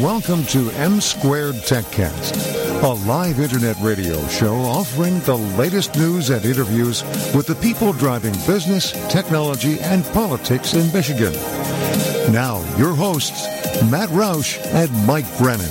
[0.00, 6.42] Welcome to M Squared TechCast, a live internet radio show offering the latest news and
[6.46, 7.02] interviews
[7.34, 11.34] with the people driving business, technology, and politics in Michigan.
[12.32, 13.44] Now, your hosts,
[13.90, 15.68] Matt Roush and Mike Brennan.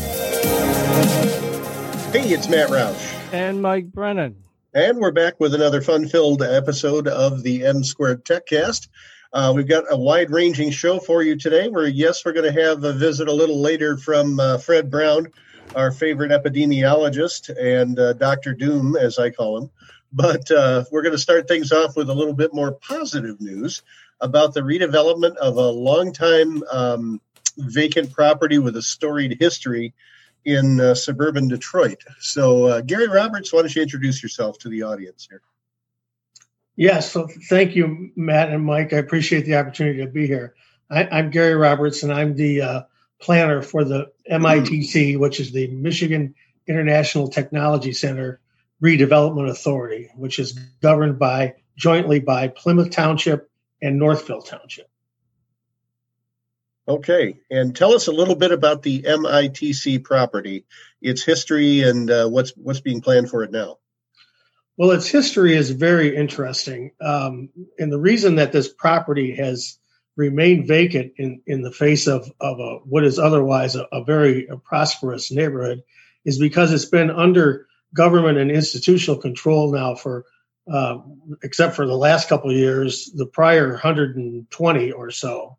[2.12, 3.34] Hey, it's Matt Roush.
[3.34, 4.36] And Mike Brennan.
[4.76, 8.88] And we're back with another fun filled episode of the M Squared TechCast.
[9.34, 11.70] Uh, we've got a wide ranging show for you today.
[11.70, 15.28] Where, yes, we're going to have a visit a little later from uh, Fred Brown,
[15.76, 18.54] our favorite epidemiologist, and uh, Dr.
[18.54, 19.70] Doom, as I call him.
[20.12, 23.84] But uh, we're going to start things off with a little bit more positive news
[24.22, 27.22] about the redevelopment of a longtime um,
[27.58, 29.94] vacant property with a storied history
[30.46, 32.04] in uh, suburban Detroit.
[32.20, 35.42] So, uh, Gary Roberts, why don't you introduce yourself to the audience here?
[36.76, 38.94] Yes, so thank you, Matt and Mike.
[38.94, 40.56] I appreciate the opportunity to be here.
[40.90, 42.82] I, am Gary Roberts, and I'm the uh,
[43.22, 46.36] planner for the MITC, which is the Michigan
[46.68, 48.40] International Technology Center
[48.82, 53.50] Redevelopment Authority, which is governed by jointly by Plymouth Township
[53.82, 54.90] and Northville Township.
[56.88, 60.66] Okay, and tell us a little bit about the MITC property,
[61.02, 63.78] its history, and uh, what's what's being planned for it now.
[64.76, 66.92] Well, its history is very interesting.
[67.00, 69.78] Um, and the reason that this property has
[70.20, 74.48] remained vacant in, in the face of, of a, what is otherwise a, a very
[74.48, 75.82] a prosperous neighborhood
[76.26, 80.26] is because it's been under government and institutional control now for,
[80.70, 80.98] uh,
[81.42, 85.58] except for the last couple of years, the prior 120 or so.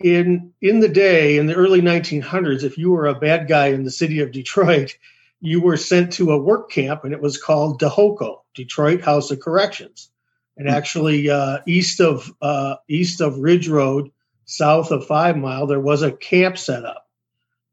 [0.00, 3.84] In in the day, in the early 1900s, if you were a bad guy in
[3.84, 4.96] the city of Detroit,
[5.40, 9.40] you were sent to a work camp and it was called DeHoco, Detroit House of
[9.40, 10.10] Corrections.
[10.56, 14.10] And actually, uh, east of uh, east of Ridge Road,
[14.46, 17.08] south of Five Mile, there was a camp set up.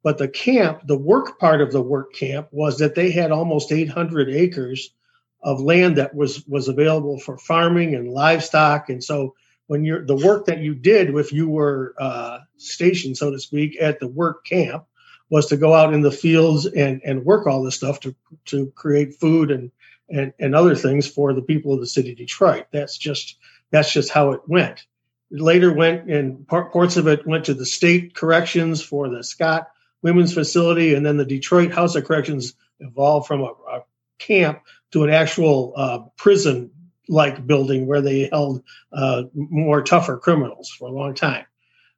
[0.04, 3.72] But the camp, the work part of the work camp, was that they had almost
[3.72, 4.94] 800 acres
[5.42, 8.90] of land that was was available for farming and livestock.
[8.90, 9.34] And so,
[9.68, 13.78] when you're the work that you did, if you were uh, stationed, so to speak,
[13.80, 14.86] at the work camp,
[15.30, 18.16] was to go out in the fields and, and work all this stuff to,
[18.46, 19.72] to create food and,
[20.14, 22.68] and, and other things for the people of the city of Detroit.
[22.72, 23.38] That's just,
[23.72, 24.86] that's just how it went.
[25.32, 29.70] It later went and parts of it went to the state corrections for the Scott
[30.02, 30.94] women's facility.
[30.94, 33.84] And then the Detroit House of Corrections evolved from a, a
[34.20, 36.72] camp to an actual uh, prison
[37.10, 38.64] like building where they held
[38.94, 41.46] uh, more tougher criminals for a long time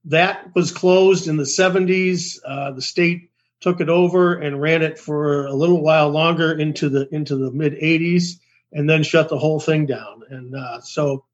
[0.06, 2.38] that was closed in the 70s.
[2.46, 3.32] Uh, the state
[3.66, 7.50] took it over and ran it for a little while longer into the into the
[7.50, 8.40] mid 80s,
[8.72, 10.22] and then shut the whole thing down.
[10.30, 11.26] And uh, so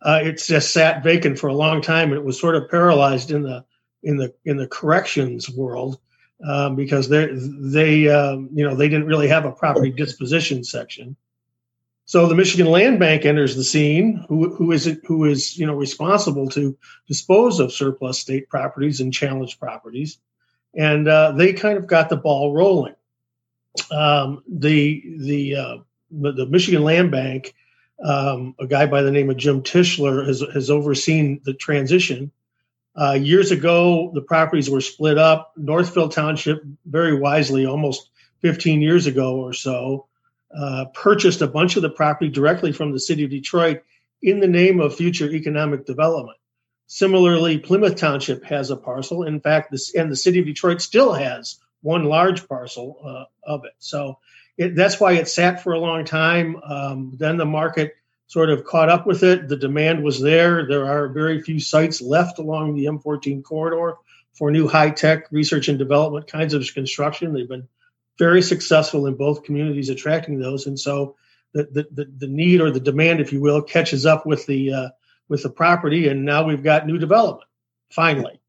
[0.00, 3.30] uh, it's just sat vacant for a long time, and it was sort of paralyzed
[3.30, 3.62] in the
[4.02, 5.98] in the in the corrections world
[6.48, 11.14] um, because they they um, you know they didn't really have a property disposition section.
[12.06, 15.66] So the Michigan Land Bank enters the scene, who, who is it, who is you
[15.66, 16.74] know responsible to
[17.06, 20.18] dispose of surplus state properties and challenged properties,
[20.76, 22.94] and uh, they kind of got the ball rolling.
[23.90, 25.76] Um, the the uh,
[26.10, 27.54] the Michigan Land Bank,
[28.04, 32.30] um, a guy by the name of Jim Tischler, has has overseen the transition.
[32.96, 35.52] Uh, years ago, the properties were split up.
[35.56, 38.10] Northville Township, very wisely, almost
[38.42, 40.06] 15 years ago or so,
[40.56, 43.82] uh, purchased a bunch of the property directly from the city of Detroit
[44.22, 46.38] in the name of future economic development.
[46.86, 49.24] Similarly, Plymouth Township has a parcel.
[49.24, 53.64] In fact, this and the city of Detroit still has one large parcel uh, of
[53.64, 53.72] it.
[53.78, 54.18] So
[54.56, 56.56] it, that's why it sat for a long time.
[56.62, 57.94] Um, then the market
[58.26, 59.48] sort of caught up with it.
[59.48, 60.66] The demand was there.
[60.66, 63.96] There are very few sites left along the M14 corridor
[64.32, 67.32] for new high tech research and development kinds of construction.
[67.32, 67.68] They've been
[68.18, 71.16] very successful in both communities attracting those, and so
[71.52, 74.88] the the, the need or the demand, if you will, catches up with the uh,
[75.28, 77.48] with the property, and now we've got new development.
[77.90, 78.40] Finally.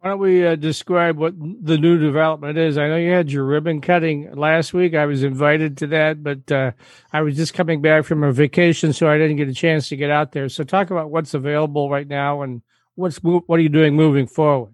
[0.00, 2.78] Why don't we uh, describe what the new development is?
[2.78, 4.94] I know you had your ribbon cutting last week.
[4.94, 6.72] I was invited to that, but uh,
[7.12, 9.96] I was just coming back from a vacation, so I didn't get a chance to
[9.96, 10.48] get out there.
[10.48, 12.62] So, talk about what's available right now and
[12.94, 14.72] what's what are you doing moving forward?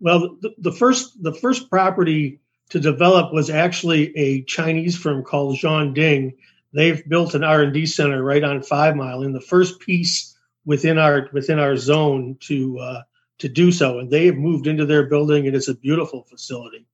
[0.00, 5.58] Well, the, the first the first property to develop was actually a Chinese firm called
[5.94, 6.34] Ding.
[6.74, 10.33] They've built an R&D center right on Five Mile in the first piece
[10.64, 13.02] within our within our zone to uh,
[13.38, 16.86] to do so, and they have moved into their building, and it's a beautiful facility.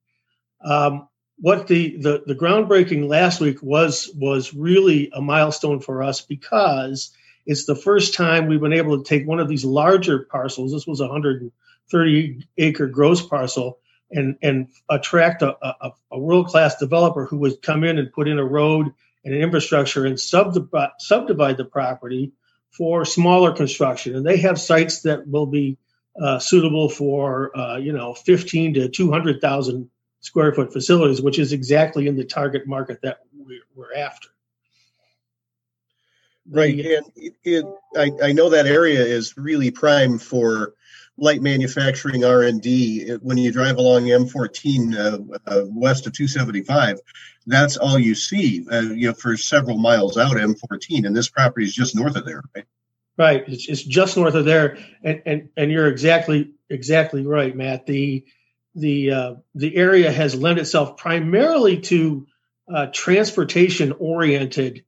[0.64, 1.08] Um,
[1.38, 7.12] what the, the the groundbreaking last week was was really a milestone for us because
[7.46, 10.72] it's the first time we've been able to take one of these larger parcels.
[10.72, 13.78] This was a 130 acre gross parcel,
[14.10, 18.28] and and attract a, a, a world class developer who would come in and put
[18.28, 18.92] in a road
[19.24, 22.32] and an infrastructure and subdivide, subdivide the property
[22.70, 24.16] for smaller construction.
[24.16, 25.76] And they have sites that will be
[26.20, 29.90] uh, suitable for uh, you know 15 to 200,000
[30.20, 34.28] square foot facilities, which is exactly in the target market that we're, we're after.
[36.48, 37.64] Right, and it, it,
[37.96, 40.74] I, I know that area is really prime for
[41.20, 43.10] light manufacturing R and D.
[43.20, 46.98] When you drive along M14 uh, uh, west of 275,
[47.46, 48.66] that's all you see.
[48.70, 52.24] Uh, you know, for several miles out M14, and this property is just north of
[52.24, 52.64] there, right?
[53.16, 57.84] Right, it's, it's just north of there, and and and you're exactly exactly right, Matt.
[57.84, 58.24] The
[58.74, 62.26] the uh, the area has lent itself primarily to
[62.72, 64.84] uh, transportation oriented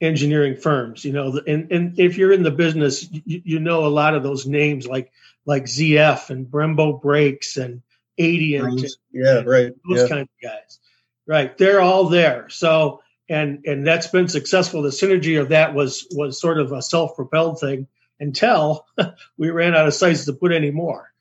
[0.00, 1.04] engineering firms.
[1.04, 4.22] You know, and and if you're in the business, you, you, know a lot of
[4.22, 5.12] those names like
[5.46, 7.82] like ZF and Brembo Brakes and
[8.18, 8.80] Adient.
[8.80, 9.72] And, yeah, right.
[9.88, 10.08] Those yeah.
[10.08, 10.80] kind of guys.
[11.26, 11.56] Right.
[11.56, 12.48] They're all there.
[12.50, 14.82] So and and that's been successful.
[14.82, 17.88] The synergy of that was was sort of a self propelled thing
[18.20, 18.86] until
[19.36, 21.12] we ran out of sites to put any more.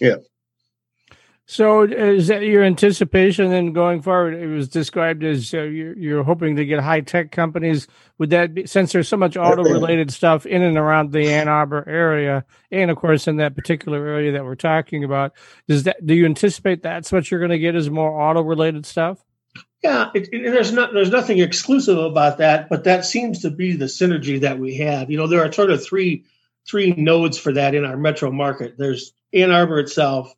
[0.00, 0.16] Yeah.
[1.52, 4.32] So, is that your anticipation then going forward?
[4.32, 7.88] It was described as uh, you're, you're, hoping to get high tech companies.
[8.16, 11.48] Would that be since there's so much auto related stuff in and around the Ann
[11.48, 15.34] Arbor area, and of course in that particular area that we're talking about?
[15.68, 18.86] Does that do you anticipate that's what you're going to get is more auto related
[18.86, 19.22] stuff?
[19.82, 23.76] Yeah, it, it, there's not there's nothing exclusive about that, but that seems to be
[23.76, 25.10] the synergy that we have.
[25.10, 26.24] You know, there are sort of three
[26.66, 28.78] three nodes for that in our metro market.
[28.78, 30.34] There's Ann Arbor itself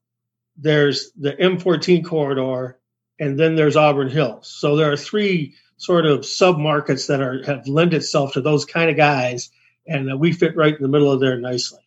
[0.57, 2.79] there's the M14 corridor,
[3.19, 4.49] and then there's Auburn Hills.
[4.49, 8.65] So there are three sort of sub markets that are have lent itself to those
[8.65, 9.51] kind of guys,
[9.87, 11.81] and uh, we fit right in the middle of there nicely.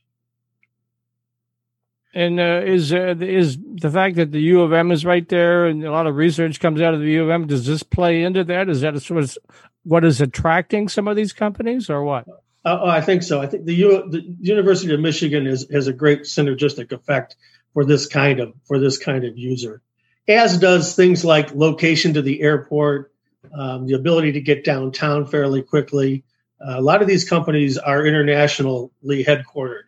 [2.13, 5.67] And uh, is uh, is the fact that the U of M is right there,
[5.67, 7.47] and a lot of research comes out of the U of M?
[7.47, 8.69] Does this play into that?
[8.69, 9.37] Is that sort of
[9.83, 12.27] what is attracting some of these companies, or what?
[12.65, 13.39] Uh, oh, I think so.
[13.39, 17.37] I think the, U, the University of Michigan is, has a great synergistic effect
[17.77, 19.83] for this kind of for this kind of user,
[20.27, 23.13] as does things like location to the airport,
[23.53, 26.23] um, the ability to get downtown fairly quickly.
[26.59, 28.89] Uh, a lot of these companies are internationally
[29.23, 29.83] headquartered,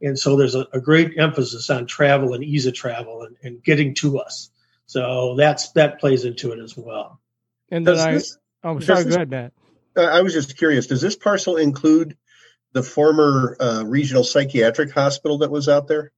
[0.00, 3.64] and so there's a, a great emphasis on travel and ease of travel and, and,
[3.64, 4.48] getting to us.
[4.86, 7.18] So that's that plays into it as well.
[7.72, 9.52] And then I, this, oh, sorry, this, go ahead, Matt.
[9.96, 10.86] I was just curious.
[10.86, 12.16] Does this parcel include
[12.70, 16.12] the former uh, regional psychiatric hospital that was out there?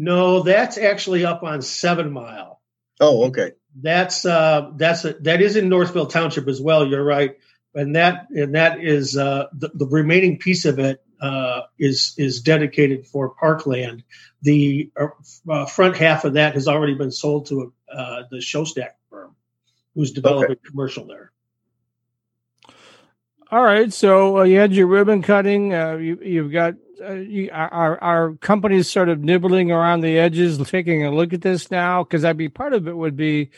[0.00, 2.60] No, that's actually up on Seven Mile.
[3.00, 3.50] Oh, okay.
[3.74, 6.86] That's uh, that's a, that is in Northville Township as well.
[6.86, 7.36] You're right,
[7.74, 12.42] and that and that is uh, the, the remaining piece of it uh, is is
[12.42, 14.04] dedicated for parkland.
[14.42, 15.08] The uh,
[15.50, 19.34] uh front half of that has already been sold to uh, the Schostak firm,
[19.96, 20.60] who's developing okay.
[20.64, 21.32] commercial there.
[23.50, 25.74] All right, so uh, you had your ribbon cutting.
[25.74, 30.58] Uh, you, you've got uh, you, our our companies sort of nibbling around the edges,
[30.68, 32.04] taking a look at this now?
[32.04, 33.50] Because I'd be part of it would be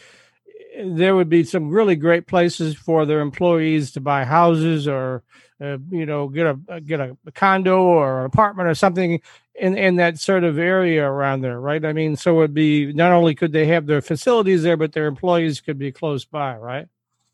[0.82, 5.22] there would be some really great places for their employees to buy houses or
[5.60, 9.20] uh, you know get a get a condo or an apartment or something
[9.54, 11.84] in in that sort of area around there, right?
[11.84, 15.06] I mean, so it'd be not only could they have their facilities there, but their
[15.06, 16.88] employees could be close by, right?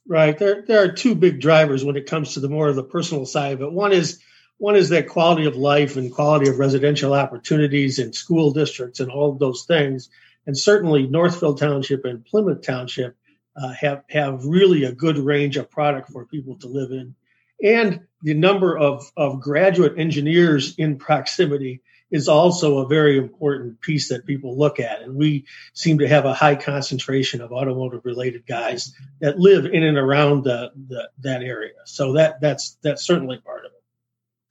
[0.09, 0.39] Right.
[0.39, 3.27] There there are two big drivers when it comes to the more of the personal
[3.27, 3.73] side of it.
[3.73, 4.21] One is
[4.59, 9.11] one is that quality of life and quality of residential opportunities in school districts and
[9.11, 10.09] all of those things.
[10.47, 13.17] And certainly Northville Township and Plymouth Township
[13.57, 17.15] uh, have have really a good range of product for people to live in.
[17.63, 24.09] And the number of, of graduate engineers in proximity is also a very important piece
[24.11, 25.03] that people look at.
[25.03, 29.83] And we seem to have a high concentration of automotive related guys that live in
[29.83, 31.75] and around the, the, that area.
[31.85, 33.66] So that that's that's certainly part of it.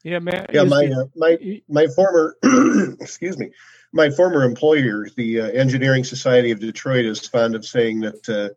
[0.06, 0.46] Yeah, man.
[0.54, 2.38] Yeah, my uh, my my former
[3.02, 3.50] excuse me,
[3.92, 8.54] my former employer, the uh, Engineering Society of Detroit, is fond of saying that uh,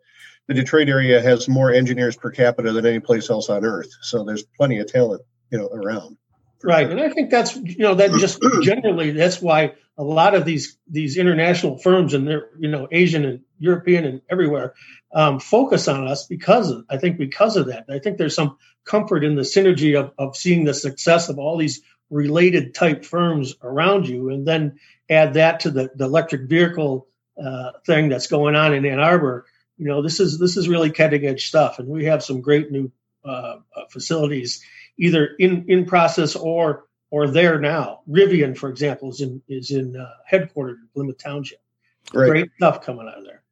[0.46, 3.88] the Detroit area has more engineers per capita than any place else on earth.
[4.02, 6.18] So there's plenty of talent, you know, around.
[6.62, 10.44] Right, and I think that's you know that just generally that's why a lot of
[10.44, 14.74] these these international firms and they're you know Asian and European and everywhere,
[15.12, 17.86] um, focus on us because of, I think because of that.
[17.88, 21.56] I think there's some comfort in the synergy of, of seeing the success of all
[21.56, 24.78] these related type firms around you, and then
[25.10, 27.06] add that to the, the electric vehicle
[27.42, 29.46] uh, thing that's going on in Ann Arbor.
[29.76, 32.70] You know, this is this is really cutting edge stuff, and we have some great
[32.72, 32.90] new
[33.24, 34.62] uh, uh facilities
[34.98, 38.00] either in in process or or there now.
[38.08, 41.60] Rivian, for example, is in is in uh, headquartered in Plymouth Township.
[42.12, 42.30] Right.
[42.30, 43.42] Great stuff coming out of there.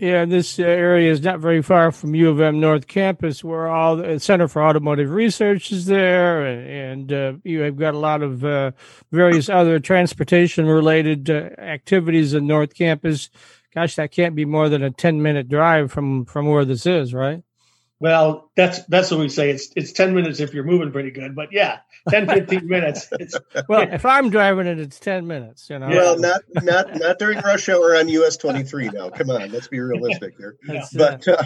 [0.00, 3.96] Yeah, this area is not very far from U of M North Campus, where all
[3.96, 8.44] the Center for Automotive Research is there, and, uh, you have got a lot of
[8.44, 8.70] uh,
[9.10, 13.28] various other transportation-related uh, activities in North Campus.
[13.74, 17.42] Gosh, that can't be more than a ten-minute drive from from where this is, right?
[18.00, 19.50] Well, that's that's what we say.
[19.50, 23.08] It's it's ten minutes if you're moving pretty good, but yeah, 10, 15 minutes.
[23.12, 23.36] It's,
[23.68, 25.68] well, if I'm driving it, it's ten minutes.
[25.68, 25.88] You know.
[25.88, 28.90] Well, not not not during rush hour on US 23.
[28.90, 30.56] Now, come on, let's be realistic here.
[30.68, 30.84] Yeah.
[30.94, 31.44] But uh,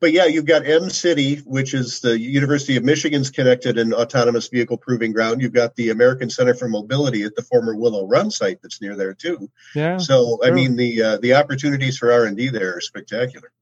[0.00, 4.78] but yeah, you've got Mcity, which is the University of Michigan's connected and autonomous vehicle
[4.78, 5.42] proving ground.
[5.42, 8.96] You've got the American Center for Mobility at the former Willow Run site that's near
[8.96, 9.50] there too.
[9.74, 9.98] Yeah.
[9.98, 13.52] So I mean the uh, the opportunities for R and D there are spectacular.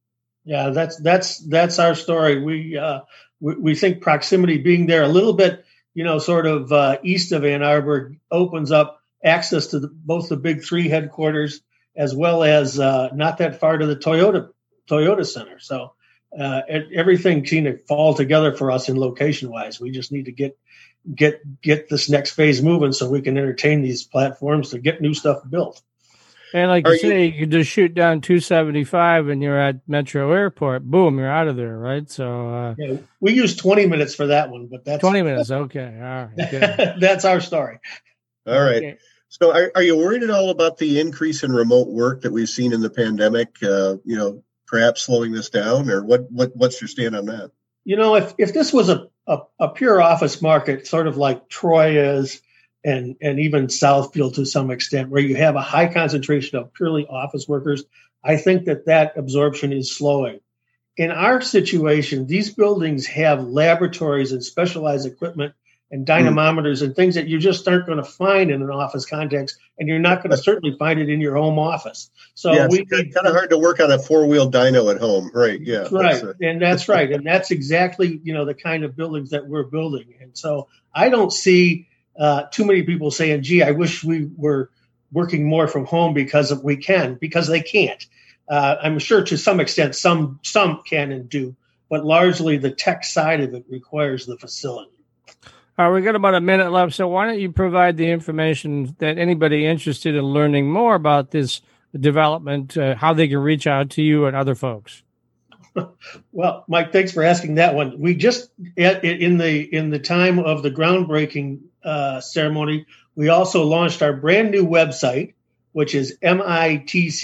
[0.50, 2.42] Yeah, that's that's that's our story.
[2.42, 3.02] We uh,
[3.38, 5.64] we, we, think proximity being there a little bit,
[5.94, 10.28] you know, sort of uh, east of Ann Arbor opens up access to the, both
[10.28, 11.60] the big three headquarters
[11.94, 14.48] as well as uh, not that far to the Toyota
[14.90, 15.60] Toyota Center.
[15.60, 15.92] So
[16.36, 19.78] uh, everything seemed to fall together for us in location wise.
[19.78, 20.58] We just need to get
[21.14, 25.14] get get this next phase moving so we can entertain these platforms to get new
[25.14, 25.80] stuff built.
[26.52, 30.32] And like you say, you, you can just shoot down 275 and you're at Metro
[30.32, 30.82] Airport.
[30.84, 32.10] Boom, you're out of there, right?
[32.10, 35.50] So uh, yeah, we use 20 minutes for that one, but that's 20 minutes.
[35.50, 36.94] Okay, all right.
[37.00, 37.78] that's our story.
[38.46, 38.76] All right.
[38.76, 38.98] Okay.
[39.28, 42.48] So, are, are you worried at all about the increase in remote work that we've
[42.48, 43.62] seen in the pandemic?
[43.62, 46.30] Uh, you know, perhaps slowing this down, or what?
[46.32, 46.56] What?
[46.56, 47.52] What's your stand on that?
[47.84, 51.48] You know, if if this was a a, a pure office market, sort of like
[51.48, 52.42] Troy is,
[52.84, 57.06] and and even Southfield to some extent, where you have a high concentration of purely
[57.06, 57.84] office workers,
[58.24, 60.40] I think that that absorption is slowing.
[60.96, 65.54] In our situation, these buildings have laboratories and specialized equipment
[65.90, 66.12] and hmm.
[66.12, 66.84] dynamometers mm.
[66.84, 69.98] and things that you just aren't going to find in an office context, and you're
[69.98, 72.10] not going to certainly find it in your home office.
[72.34, 75.30] So yeah, we kind of hard to work on a four wheel dyno at home,
[75.34, 75.60] right?
[75.60, 79.46] Yeah, right, and that's right, and that's exactly you know the kind of buildings that
[79.46, 81.88] we're building, and so I don't see
[82.18, 84.70] uh, too many people saying, "Gee, I wish we were
[85.12, 88.04] working more from home because we can," because they can't.
[88.48, 91.54] Uh, I'm sure to some extent some some can and do,
[91.88, 94.90] but largely the tech side of it requires the facility.
[95.78, 98.94] All right, we got about a minute left, so why don't you provide the information
[98.98, 101.62] that anybody interested in learning more about this
[101.98, 105.02] development, uh, how they can reach out to you and other folks?
[106.32, 107.98] well, Mike, thanks for asking that one.
[108.00, 114.02] We just in the in the time of the groundbreaking uh, ceremony, we also launched
[114.02, 115.34] our brand new website,
[115.72, 117.16] which is mitc-usa.org.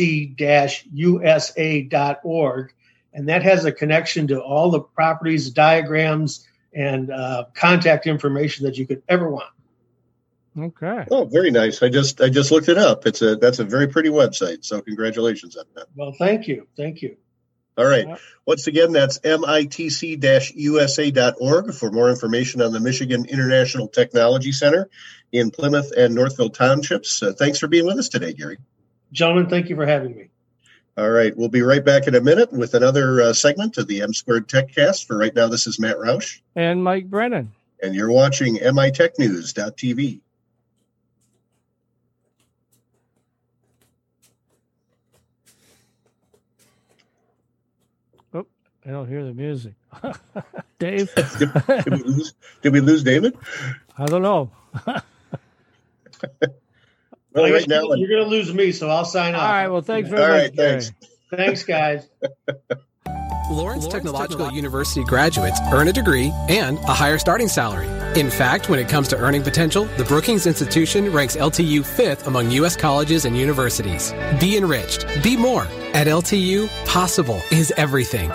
[3.13, 8.77] And that has a connection to all the properties, diagrams, and uh, contact information that
[8.77, 9.49] you could ever want.
[10.59, 11.05] Okay.
[11.11, 11.83] Oh, very nice.
[11.83, 13.07] I just I just looked it up.
[13.07, 14.65] It's a that's a very pretty website.
[14.65, 15.87] So congratulations on that.
[15.95, 16.67] Well, thank you.
[16.77, 17.17] Thank you.
[17.77, 18.07] All right.
[18.47, 19.75] Once again, that's mitc-usa.org
[21.75, 24.89] for more information on the Michigan International Technology Center
[25.33, 27.23] in Plymouth and Northville Townships.
[27.23, 28.57] Uh, thanks for being with us today, Gary.
[29.13, 30.29] Gentlemen, thank you for having me.
[30.97, 31.37] All right.
[31.37, 34.49] We'll be right back in a minute with another uh, segment of the M Squared
[34.49, 35.07] TechCast.
[35.07, 36.41] For right now, this is Matt Roush.
[36.55, 37.53] And Mike Brennan.
[37.83, 40.21] And you're watching mitechnews.tv.
[48.87, 49.75] I don't hear the music.
[50.79, 51.13] Dave?
[51.15, 53.37] did, did, we lose, did we lose David?
[53.99, 54.51] I don't know.
[54.87, 55.03] well,
[57.35, 59.43] right now, you're going to lose me, so I'll sign off.
[59.43, 59.69] All right.
[59.69, 60.41] Well, thanks very All much.
[60.41, 60.93] Right, thanks.
[61.31, 62.09] Thanks, guys.
[63.49, 67.87] Lawrence, Lawrence Technological, Technological University graduates earn a degree and a higher starting salary.
[68.19, 72.51] In fact, when it comes to earning potential, the Brookings Institution ranks LTU fifth among
[72.53, 72.77] U.S.
[72.77, 74.13] colleges and universities.
[74.41, 75.07] Be enriched.
[75.23, 75.63] Be more.
[75.93, 78.33] At LTU, possible is everything.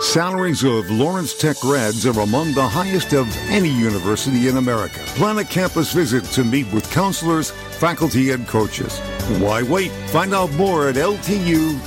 [0.00, 5.00] Salaries of Lawrence Tech grads are among the highest of any university in America.
[5.16, 8.98] Plan a campus visit to meet with counselors, faculty, and coaches.
[9.40, 9.90] Why wait?
[10.10, 11.80] Find out more at ltu.edu.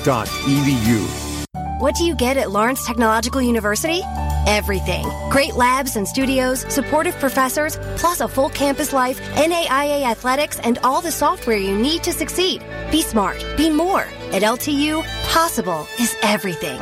[1.79, 4.01] What do you get at Lawrence Technological University?
[4.47, 5.05] everything.
[5.29, 11.01] Great labs and studios, supportive professors, plus a full campus life, NAIA athletics, and all
[11.01, 12.63] the software you need to succeed.
[12.89, 14.07] Be smart, be more.
[14.31, 16.81] At LTU, possible is everything.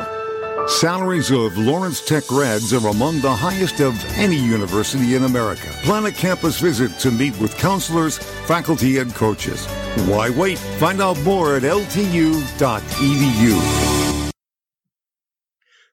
[0.66, 5.68] Salaries of Lawrence Tech grads are among the highest of any university in America.
[5.84, 9.66] Plan a campus visit to meet with counselors, faculty, and coaches.
[10.08, 10.58] Why wait?
[10.58, 12.42] Find out more at ltu.edu.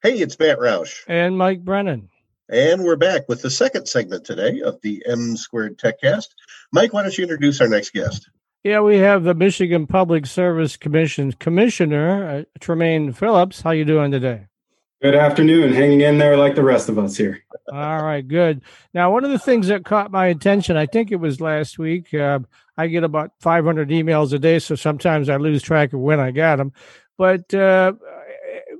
[0.02, 1.04] Hey, it's Matt Roush.
[1.06, 2.08] And Mike Brennan.
[2.48, 6.28] And we're back with the second segment today of the M Squared TechCast.
[6.72, 8.28] Mike, why don't you introduce our next guest?
[8.64, 13.60] Yeah, we have the Michigan Public Service Commission Commissioner, uh, Tremaine Phillips.
[13.60, 14.46] How you doing today?
[15.04, 15.74] Good afternoon.
[15.74, 17.44] Hanging in there like the rest of us here.
[17.70, 18.62] All right, good.
[18.94, 22.14] Now, one of the things that caught my attention, I think it was last week.
[22.14, 22.38] Uh,
[22.78, 26.30] I get about 500 emails a day, so sometimes I lose track of when I
[26.30, 26.72] got them.
[27.18, 27.92] But uh,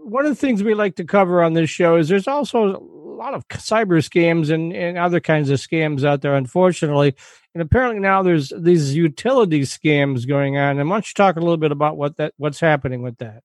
[0.03, 2.81] one of the things we like to cover on this show is there's also a
[2.81, 7.15] lot of cyber scams and, and other kinds of scams out there, unfortunately.
[7.53, 10.79] And apparently now there's these utility scams going on.
[10.79, 13.43] And why don't you talk a little bit about what that what's happening with that?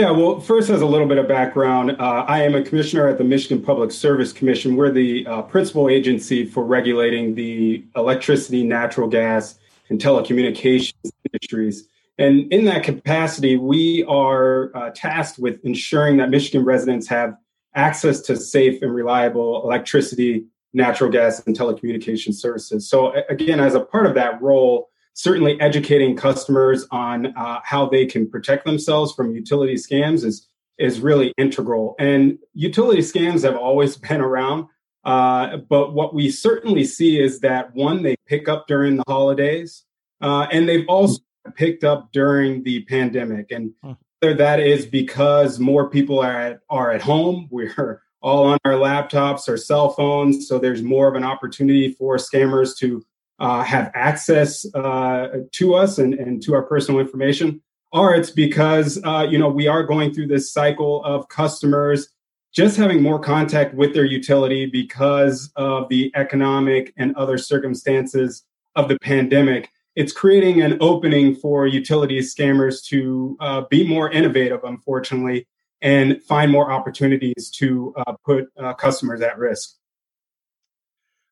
[0.00, 3.18] Yeah, well, first, as a little bit of background, uh, I am a commissioner at
[3.18, 4.74] the Michigan Public Service Commission.
[4.74, 9.58] We're the uh, principal agency for regulating the electricity, natural gas,
[9.90, 10.94] and telecommunications
[11.30, 11.86] industries.
[12.16, 17.36] And in that capacity, we are uh, tasked with ensuring that Michigan residents have
[17.74, 22.88] access to safe and reliable electricity, natural gas, and telecommunication services.
[22.88, 24.89] So, again, as a part of that role,
[25.20, 30.48] certainly educating customers on uh, how they can protect themselves from utility scams is
[30.78, 31.94] is really integral.
[31.98, 34.66] And utility scams have always been around,
[35.04, 39.84] uh, but what we certainly see is that one, they pick up during the holidays,
[40.22, 41.20] uh, and they've also
[41.54, 43.50] picked up during the pandemic.
[43.50, 43.74] And
[44.20, 48.72] whether that is because more people are at, are at home, we're all on our
[48.72, 53.04] laptops or cell phones, so there's more of an opportunity for scammers to
[53.40, 57.60] uh, have access uh, to us and, and to our personal information,
[57.92, 62.08] or it's because uh, you know we are going through this cycle of customers
[62.52, 68.88] just having more contact with their utility because of the economic and other circumstances of
[68.88, 69.70] the pandemic.
[69.96, 75.46] It's creating an opening for utility scammers to uh, be more innovative, unfortunately,
[75.82, 79.76] and find more opportunities to uh, put uh, customers at risk.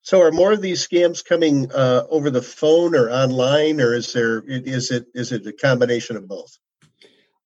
[0.02, 4.12] So, are more of these scams coming uh, over the phone or online, or is
[4.12, 6.58] there is it is it a combination of both?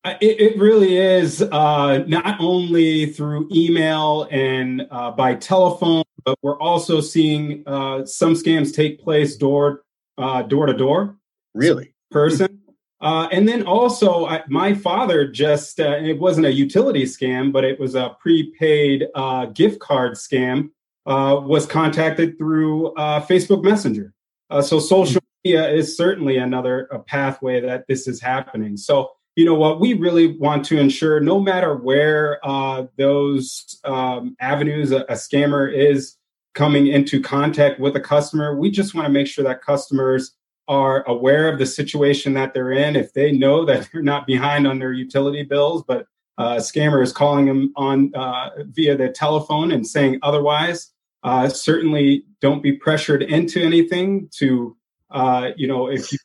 [0.04, 6.58] It, it really is uh, not only through email and uh, by telephone, but we're
[6.58, 9.84] also seeing uh, some scams take place door
[10.18, 11.16] uh, door to door.
[11.54, 12.60] Really, person.
[13.00, 17.80] Uh, and then also, I, my father just, it wasn't a utility scam, but it
[17.80, 19.06] was a prepaid
[19.54, 20.70] gift card scam
[21.06, 24.12] uh, was contacted through uh, Facebook Messenger.
[24.50, 28.76] Uh, so social media is certainly another pathway that this is happening.
[28.76, 34.36] So you know what we really want to ensure, no matter where uh, those um,
[34.40, 36.16] avenues a, a scammer is
[36.54, 40.36] coming into contact with a customer, we just want to make sure that customers
[40.68, 42.94] are aware of the situation that they're in.
[42.94, 46.06] If they know that they're not behind on their utility bills, but
[46.38, 50.91] uh, scammer is calling them on uh, via the telephone and saying otherwise.
[51.22, 54.28] Uh, certainly, don't be pressured into anything.
[54.38, 54.76] To
[55.10, 56.18] uh, you know, if you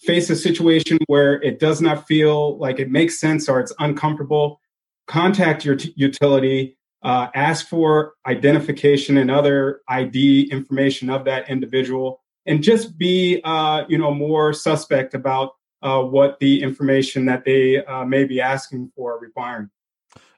[0.00, 4.60] face a situation where it does not feel like it makes sense or it's uncomfortable,
[5.06, 6.76] contact your t- utility.
[7.02, 13.84] Uh, ask for identification and other ID information of that individual, and just be uh,
[13.88, 15.50] you know more suspect about
[15.82, 19.68] uh, what the information that they uh, may be asking for or requiring.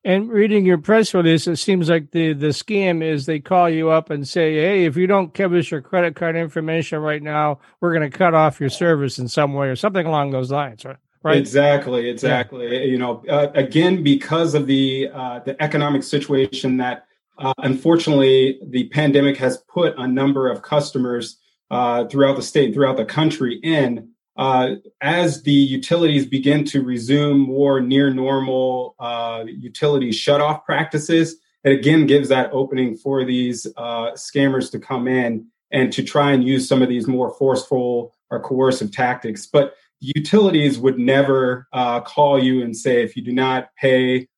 [0.07, 3.91] And reading your press release, it seems like the the scam is they call you
[3.91, 7.59] up and say, "Hey, if you don't give us your credit card information right now,
[7.81, 10.85] we're going to cut off your service in some way or something along those lines."
[10.85, 10.97] Right?
[11.25, 11.39] Right.
[11.39, 12.09] Exactly.
[12.09, 12.73] Exactly.
[12.73, 12.85] Yeah.
[12.85, 17.07] You know, uh, again, because of the uh, the economic situation that
[17.39, 21.41] uh, unfortunately the pandemic has put a number of customers
[21.73, 27.41] uh, throughout the state, throughout the country in uh, as the utilities begin to resume
[27.41, 34.13] more near normal uh, utility shutoff practices, it again gives that opening for these uh,
[34.13, 38.41] scammers to come in and to try and use some of these more forceful or
[38.41, 39.47] coercive tactics.
[39.47, 44.29] But utilities would never uh, call you and say, if you do not pay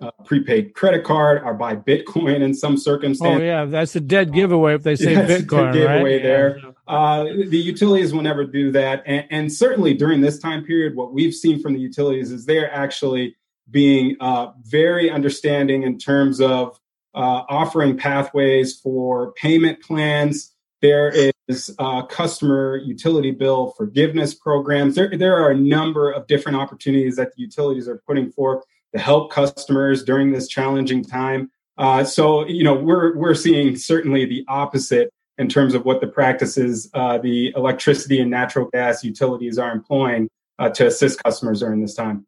[0.00, 3.40] uh, prepaid credit card or buy Bitcoin in some circumstance.
[3.40, 5.72] Oh yeah, that's a dead giveaway if they say Bitcoin.
[5.72, 6.22] giveaway right?
[6.22, 6.58] there.
[6.58, 6.67] Yeah.
[6.88, 11.12] Uh, the utilities will never do that, and, and, certainly during this time period, what
[11.12, 13.36] we've seen from the utilities is they're actually
[13.70, 16.80] being uh, very understanding in terms of
[17.14, 20.54] uh, offering pathways for payment plans.
[20.80, 21.10] There
[21.48, 21.74] is
[22.08, 24.94] customer utility bill forgiveness programs.
[24.94, 29.00] There, there are a number of different opportunities that the utilities are putting forth to
[29.00, 31.50] help customers during this challenging time.
[31.76, 36.06] Uh, so, you know, we're we're seeing certainly the opposite in terms of what the
[36.06, 41.80] practices uh, the electricity and natural gas utilities are employing uh, to assist customers during
[41.80, 42.26] this time.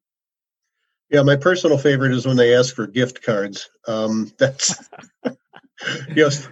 [1.11, 3.69] Yeah, my personal favorite is when they ask for gift cards.
[3.89, 4.89] Um, that's
[6.15, 6.49] yes.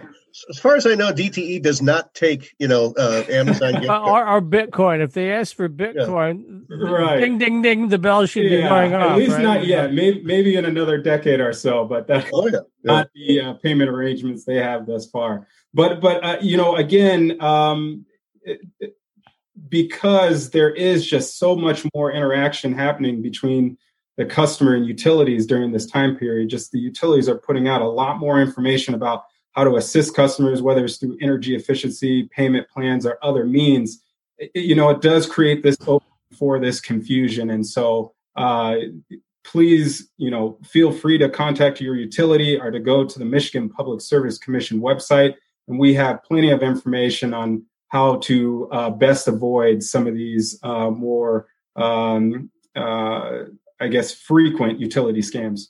[0.49, 4.27] As far as I know, DTE does not take you know uh, Amazon gift or,
[4.27, 5.01] or, Bitcoin.
[5.01, 6.87] If they ask for Bitcoin, yeah.
[6.87, 7.19] right?
[7.19, 9.11] Ding ding ding, the bell should yeah, be going off.
[9.11, 9.43] At least right?
[9.43, 9.93] not yet.
[9.93, 12.59] Maybe, maybe in another decade or so, but that's oh, yeah.
[12.83, 15.47] not the uh, payment arrangements they have thus far.
[15.73, 17.41] But but uh, you know again.
[17.41, 18.05] Um,
[18.43, 18.95] it, it,
[19.67, 23.77] because there is just so much more interaction happening between
[24.19, 26.49] the customer and utilities during this time period.
[26.49, 29.23] Just the utilities are putting out a lot more information about
[29.53, 34.03] how to assist customers, whether it's through energy efficiency, payment plans, or other means.
[34.37, 35.77] It, you know, it does create this
[36.37, 37.49] for this confusion.
[37.49, 38.75] And so, uh,
[39.43, 43.69] please, you know, feel free to contact your utility or to go to the Michigan
[43.69, 45.35] Public Service Commission website.
[45.67, 50.59] And we have plenty of information on how to uh, best avoid some of these
[50.61, 53.45] uh, more um, uh,
[53.79, 55.67] I guess, frequent utility scams.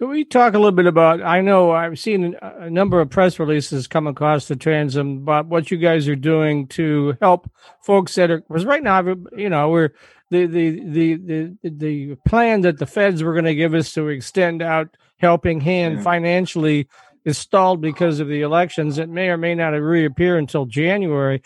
[0.00, 1.20] Can we talk a little bit about?
[1.20, 5.70] I know I've seen a number of press releases come across the transom about what
[5.70, 7.50] you guys are doing to help
[7.82, 8.40] folks that are.
[8.40, 9.02] Because right now,
[9.36, 9.90] you know, we're
[10.30, 14.08] the the the the the plan that the feds were going to give us to
[14.08, 16.02] extend out helping hand yeah.
[16.02, 16.88] financially
[17.26, 18.96] is stalled because of the elections.
[18.96, 21.42] It may or may not reappear until January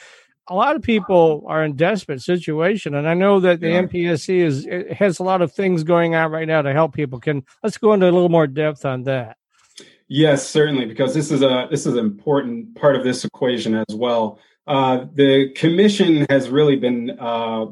[0.48, 3.82] a lot of people are in desperate situation, and I know that the yeah.
[3.82, 7.20] MPSC is has a lot of things going on right now to help people.
[7.20, 9.36] Can let's go into a little more depth on that.
[10.08, 13.94] Yes, certainly, because this is a this is an important part of this equation as
[13.94, 14.38] well.
[14.66, 17.66] Uh, the commission has really been uh,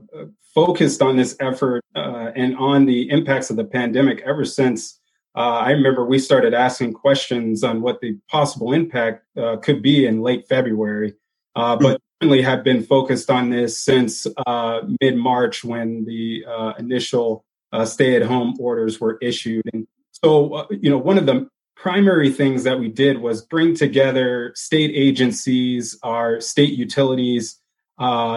[0.54, 4.98] focused on this effort uh, and on the impacts of the pandemic ever since.
[5.35, 10.06] Uh, I remember we started asking questions on what the possible impact uh, could be
[10.06, 11.14] in late February.
[11.54, 12.00] Uh, but
[12.42, 18.16] have been focused on this since uh, mid March when the uh, initial uh, stay
[18.16, 19.62] at home orders were issued.
[19.72, 23.74] And so, uh, you know, one of the primary things that we did was bring
[23.74, 27.58] together state agencies, our state utilities,
[27.98, 28.37] uh,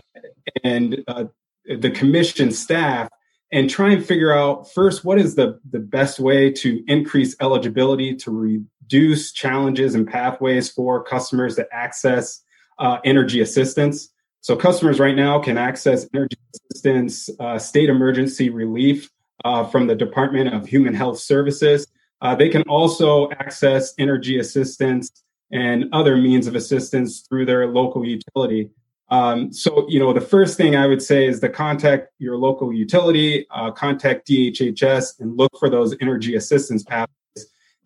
[0.63, 1.25] and uh,
[1.65, 3.09] the commission staff
[3.51, 8.15] and try and figure out first what is the, the best way to increase eligibility
[8.15, 12.41] to reduce challenges and pathways for customers to access
[12.77, 14.09] uh, energy assistance.
[14.41, 19.09] So customers right now can access energy assistance, uh, state emergency relief
[19.43, 21.87] uh, from the Department of Human Health Services.
[22.21, 25.11] Uh, they can also access energy assistance
[25.51, 28.69] and other means of assistance through their local utility.
[29.09, 32.73] Um, so, you know, the first thing I would say is to contact your local
[32.73, 37.15] utility, uh, contact DHHS, and look for those energy assistance pathways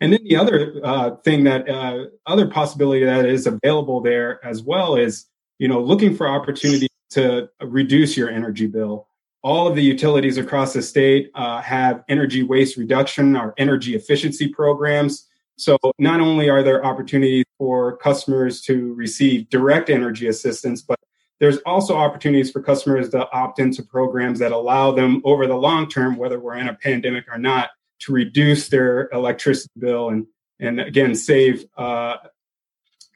[0.01, 4.63] and then the other uh, thing that uh, other possibility that is available there as
[4.63, 5.25] well is
[5.57, 9.07] you know looking for opportunity to reduce your energy bill.
[9.41, 14.49] All of the utilities across the state uh, have energy waste reduction or energy efficiency
[14.49, 15.27] programs.
[15.57, 20.99] So not only are there opportunities for customers to receive direct energy assistance, but
[21.39, 25.89] there's also opportunities for customers to opt into programs that allow them over the long
[25.89, 30.27] term, whether we're in a pandemic or not, to reduce their electricity bill and
[30.59, 32.17] and again save uh,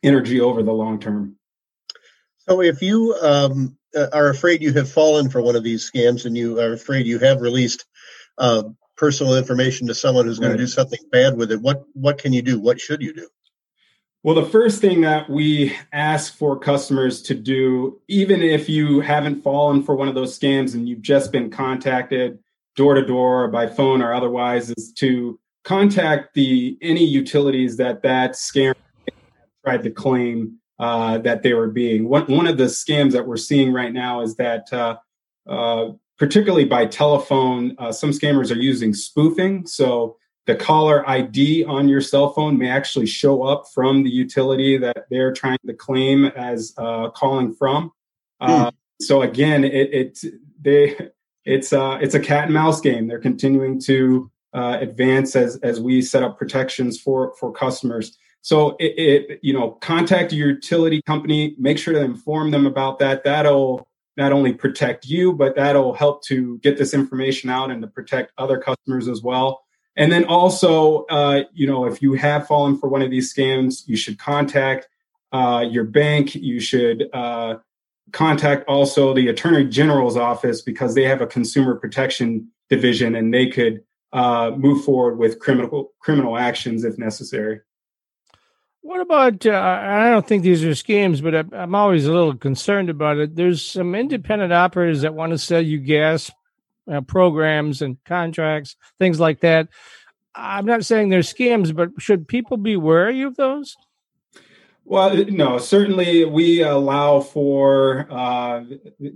[0.01, 1.35] energy over the long term.
[2.39, 6.25] So, if you um, uh, are afraid you have fallen for one of these scams
[6.25, 7.85] and you are afraid you have released
[8.37, 8.63] uh,
[8.95, 10.57] personal information to someone who's going right.
[10.57, 12.59] to do something bad with it, what what can you do?
[12.59, 13.27] What should you do?
[14.23, 19.41] Well, the first thing that we ask for customers to do, even if you haven't
[19.41, 22.39] fallen for one of those scams and you've just been contacted
[22.75, 28.33] door to door by phone or otherwise is to contact the any utilities that that
[28.33, 28.73] scam
[29.63, 32.09] tried to claim uh, that they were being.
[32.09, 34.97] One, one of the scams that we're seeing right now is that, uh,
[35.47, 39.65] uh, particularly by telephone, uh, some scammers are using spoofing.
[39.65, 44.77] So the caller ID on your cell phone may actually show up from the utility
[44.77, 47.91] that they're trying to claim as uh, calling from.
[48.41, 48.75] Uh, hmm.
[49.01, 50.19] So again, it, it
[50.61, 51.09] they
[51.45, 53.07] it's uh, it's a cat and mouse game.
[53.07, 58.17] They're continuing to uh, advance as as we set up protections for for customers.
[58.41, 62.99] So it, it, you know contact your utility company, make sure to inform them about
[62.99, 63.23] that.
[63.23, 67.87] That'll not only protect you, but that'll help to get this information out and to
[67.87, 69.63] protect other customers as well.
[69.95, 73.83] And then also, uh, you know, if you have fallen for one of these scams,
[73.87, 74.87] you should contact
[75.31, 76.35] uh, your bank.
[76.35, 77.57] You should uh,
[78.13, 83.47] contact also the Attorney General's office because they have a consumer protection division and they
[83.47, 87.59] could uh, move forward with criminal criminal actions if necessary.
[88.81, 89.45] What about?
[89.45, 93.35] Uh, I don't think these are scams, but I'm always a little concerned about it.
[93.35, 96.29] There's some independent operators that want to sell you gas
[96.91, 99.69] uh, programs and contracts, things like that.
[100.35, 103.77] I'm not saying they're scams, but should people be wary of those?
[104.85, 108.63] Well, no, certainly we allow for uh,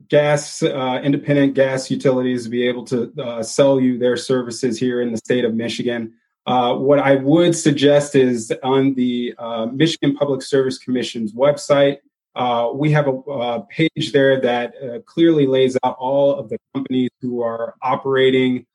[0.08, 5.02] gas, uh, independent gas utilities to be able to uh, sell you their services here
[5.02, 6.14] in the state of Michigan.
[6.46, 11.98] Uh, what I would suggest is on the uh, Michigan Public Service Commission's website,
[12.36, 14.74] uh, we have a, a, page there that
[15.06, 18.66] clearly lays out all of the companies who are operating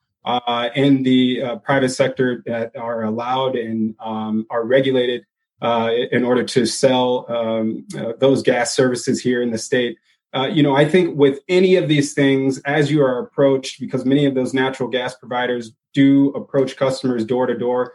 [0.75, 5.25] in the private sector that are allowed and um, are regulated
[5.63, 9.97] in order to sell um, uh, those gas services here in the state.
[10.35, 14.03] Uh, you know, I think with any of these things, as you are approached, because
[14.03, 17.93] many of those natural gas providers do approach customers door to door,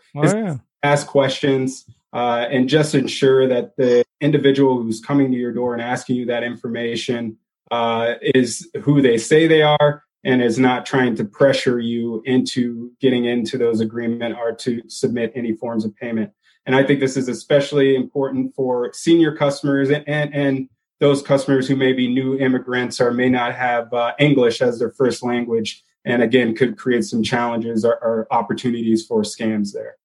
[0.83, 5.83] ask questions, uh, and just ensure that the individual who's coming to your door and
[5.83, 7.37] asking you that information
[7.71, 12.93] uh, is who they say they are and is not trying to pressure you into
[13.01, 16.33] getting into those agreement or to submit any forms of payment.
[16.69, 20.69] And I think this is especially important for senior customers and, and, and
[21.01, 24.91] those customers who may be new immigrants or may not have uh, English as their
[24.91, 25.83] first language.
[26.05, 29.97] And again, could create some challenges or, or opportunities for scams there.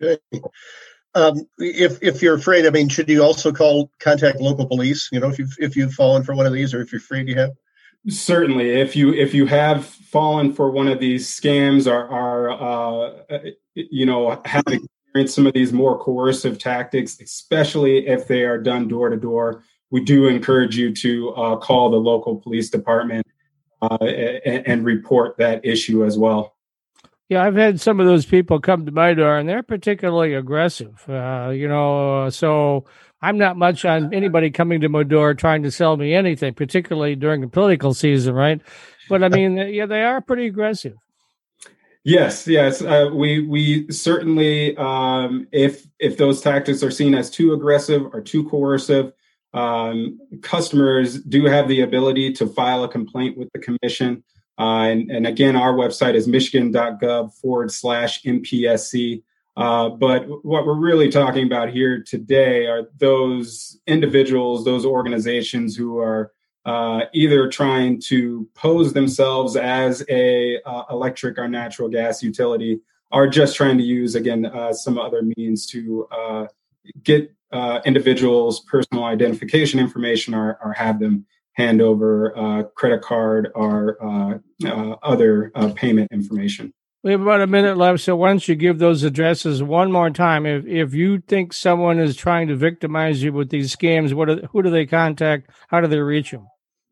[0.00, 0.18] Okay.
[1.14, 5.10] Um, if if you're afraid, I mean, should you also call contact local police?
[5.12, 7.28] You know, if you if you've fallen for one of these, or if you're afraid
[7.28, 7.50] you have.
[8.08, 13.38] Certainly, if you if you have fallen for one of these scams, or are uh,
[13.74, 14.42] you know
[15.14, 19.62] having some of these more coercive tactics, especially if they are done door to door,
[19.90, 23.26] we do encourage you to uh, call the local police department
[23.80, 26.56] uh, and, and, report that issue as well.
[27.28, 31.04] Yeah, I've had some of those people come to my door, and they're particularly aggressive.
[31.08, 32.86] Uh, you know, so
[33.20, 37.14] I'm not much on anybody coming to my door trying to sell me anything, particularly
[37.14, 38.60] during the political season, right?
[39.08, 40.96] But I mean, yeah, they are pretty aggressive.
[42.06, 47.54] Yes, yes, uh, we we certainly, um, if if those tactics are seen as too
[47.54, 49.12] aggressive or too coercive,
[49.54, 54.22] um, customers do have the ability to file a complaint with the commission.
[54.58, 59.22] Uh, and, and, again, our website is michigan.gov forward slash MPSC.
[59.56, 65.98] Uh, but what we're really talking about here today are those individuals, those organizations who
[65.98, 66.32] are
[66.64, 72.80] uh, either trying to pose themselves as a uh, electric or natural gas utility,
[73.12, 76.46] or just trying to use again uh, some other means to uh,
[77.02, 83.50] get uh, individuals' personal identification information or, or have them hand over uh, credit card
[83.54, 83.96] or
[85.02, 86.72] other payment information.
[87.04, 90.08] We have about a minute left, so why don't you give those addresses one more
[90.08, 90.46] time?
[90.46, 94.46] If if you think someone is trying to victimize you with these scams, what are,
[94.46, 95.50] who do they contact?
[95.68, 96.46] How do they reach them?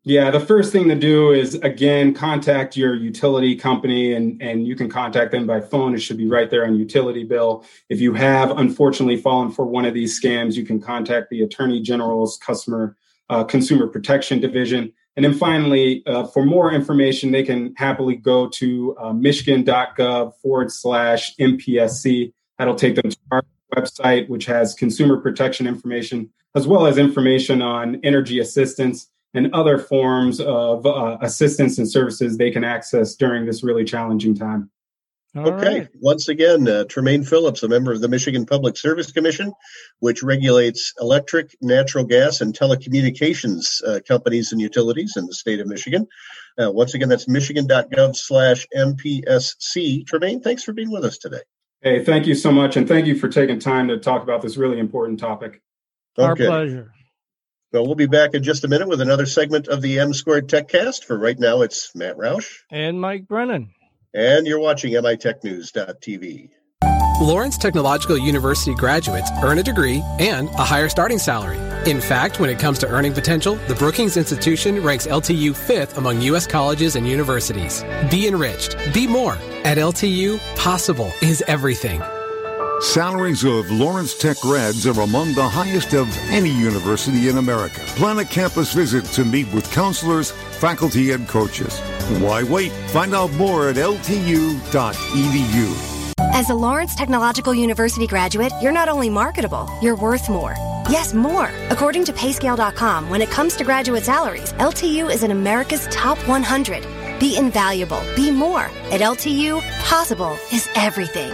[0.05, 4.75] Yeah, the first thing to do is again contact your utility company and and you
[4.75, 5.95] can contact them by phone.
[5.95, 7.63] It should be right there on utility bill.
[7.87, 11.81] If you have unfortunately fallen for one of these scams, you can contact the Attorney
[11.81, 12.97] General's customer
[13.29, 14.91] uh, consumer protection division.
[15.15, 20.71] And then finally, uh, for more information, they can happily go to uh, michigan.gov forward
[20.71, 22.33] slash MPSC.
[22.57, 27.61] That'll take them to our website, which has consumer protection information, as well as information
[27.61, 33.45] on energy assistance and other forms of uh, assistance and services they can access during
[33.45, 34.69] this really challenging time.
[35.35, 35.79] All okay.
[35.79, 35.87] Right.
[35.99, 39.51] Once again, uh, Tremaine Phillips, a member of the Michigan Public Service Commission,
[39.99, 45.65] which regulates electric, natural gas, and telecommunications uh, companies and utilities in the state of
[45.65, 46.07] Michigan.
[46.61, 50.05] Uh, once again, that's michigan.gov slash MPSC.
[50.05, 51.41] Tremaine, thanks for being with us today.
[51.81, 52.77] Hey, thank you so much.
[52.77, 55.61] And thank you for taking time to talk about this really important topic.
[56.17, 56.45] Okay.
[56.45, 56.93] Our pleasure.
[57.73, 60.47] Well, we'll be back in just a minute with another segment of the M Squared
[60.47, 61.05] TechCast.
[61.05, 63.73] For right now, it's Matt Roush and Mike Brennan.
[64.13, 66.49] And you're watching MITechNews.tv.
[67.19, 71.57] Lawrence Technological University graduates earn a degree and a higher starting salary.
[71.89, 76.21] In fact, when it comes to earning potential, the Brookings Institution ranks LTU fifth among
[76.21, 76.45] U.S.
[76.45, 77.83] colleges and universities.
[78.11, 78.77] Be enriched.
[78.93, 79.33] Be more.
[79.63, 82.03] At LTU, possible is everything.
[82.81, 87.79] Salaries of Lawrence Tech grads are among the highest of any university in America.
[87.95, 91.79] Plan a campus visit to meet with counselors, faculty, and coaches.
[92.19, 92.71] Why wait?
[92.89, 94.53] Find out more at ltu.edu.
[96.33, 100.55] As a Lawrence Technological University graduate, you're not only marketable, you're worth more.
[100.89, 101.49] Yes, more.
[101.69, 106.85] According to Payscale.com, when it comes to graduate salaries, LTU is in America's top 100.
[107.19, 108.01] Be invaluable.
[108.15, 108.65] Be more.
[108.91, 111.33] At LTU, possible is everything.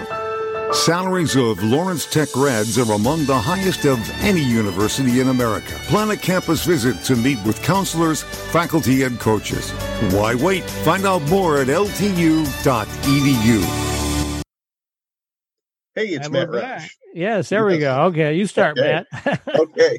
[0.73, 5.73] Salaries of Lawrence Tech grads are among the highest of any university in America.
[5.87, 9.71] Plan a campus visit to meet with counselors, faculty, and coaches.
[10.13, 10.63] Why wait?
[10.63, 12.45] Find out more at ltu.edu.
[15.95, 16.61] Hey, it's And Matt Roush.
[16.61, 16.91] back.
[17.15, 18.03] Yes, there we go.
[18.03, 19.03] Okay, you start, Okay.
[19.25, 19.41] Matt.
[19.59, 19.97] okay,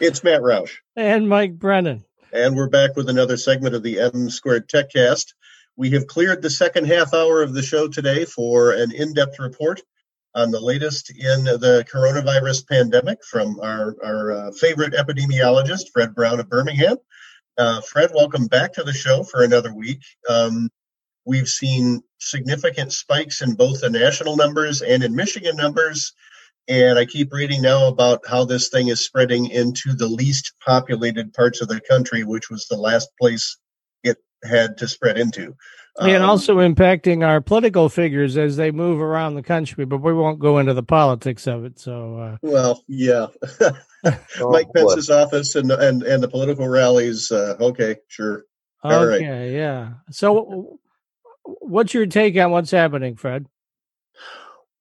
[0.00, 0.70] it's Matt Roush.
[0.94, 2.04] and Mike Brennan.
[2.32, 5.34] And we're back with another segment of the M Squared TechCast.
[5.76, 9.38] We have cleared the second half hour of the show today for an in depth
[9.40, 9.82] report
[10.36, 16.38] on the latest in the coronavirus pandemic from our, our uh, favorite epidemiologist, Fred Brown
[16.38, 16.98] of Birmingham.
[17.56, 20.02] Uh, Fred, welcome back to the show for another week.
[20.28, 20.68] Um,
[21.24, 26.12] we've seen significant spikes in both the national numbers and in Michigan numbers.
[26.68, 31.32] And I keep reading now about how this thing is spreading into the least populated
[31.32, 33.56] parts of the country, which was the last place
[34.04, 35.56] it had to spread into.
[36.00, 40.12] And Um, also impacting our political figures as they move around the country, but we
[40.12, 41.78] won't go into the politics of it.
[41.78, 43.26] So, uh, well, yeah.
[44.40, 44.80] Oh, Mike boy.
[44.90, 47.32] Pence's office and and and the political rallies.
[47.32, 48.44] Uh, okay, sure.
[48.84, 49.16] All right.
[49.16, 49.94] okay, yeah.
[50.10, 50.78] So,
[51.44, 53.46] what's your take on what's happening, Fred?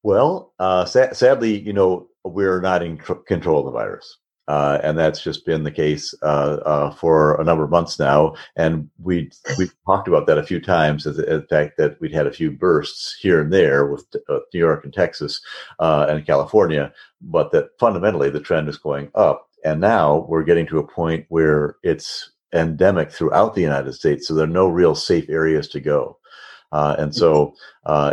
[0.04, 4.17] Well, uh, sa- sadly, you know, we're not in tr- control of the virus.
[4.47, 8.36] Uh, and that's just been the case uh, uh, for a number of months now.
[8.55, 11.08] And we we've talked about that a few times.
[11.08, 14.60] As, the fact that we'd had a few bursts here and there with uh, New
[14.60, 15.41] York and Texas
[15.79, 19.49] uh, and California, but that fundamentally the trend is going up.
[19.63, 24.27] And now we're getting to a point where it's endemic throughout the United States.
[24.27, 26.19] So there are no real safe areas to go.
[26.71, 27.55] Uh, and so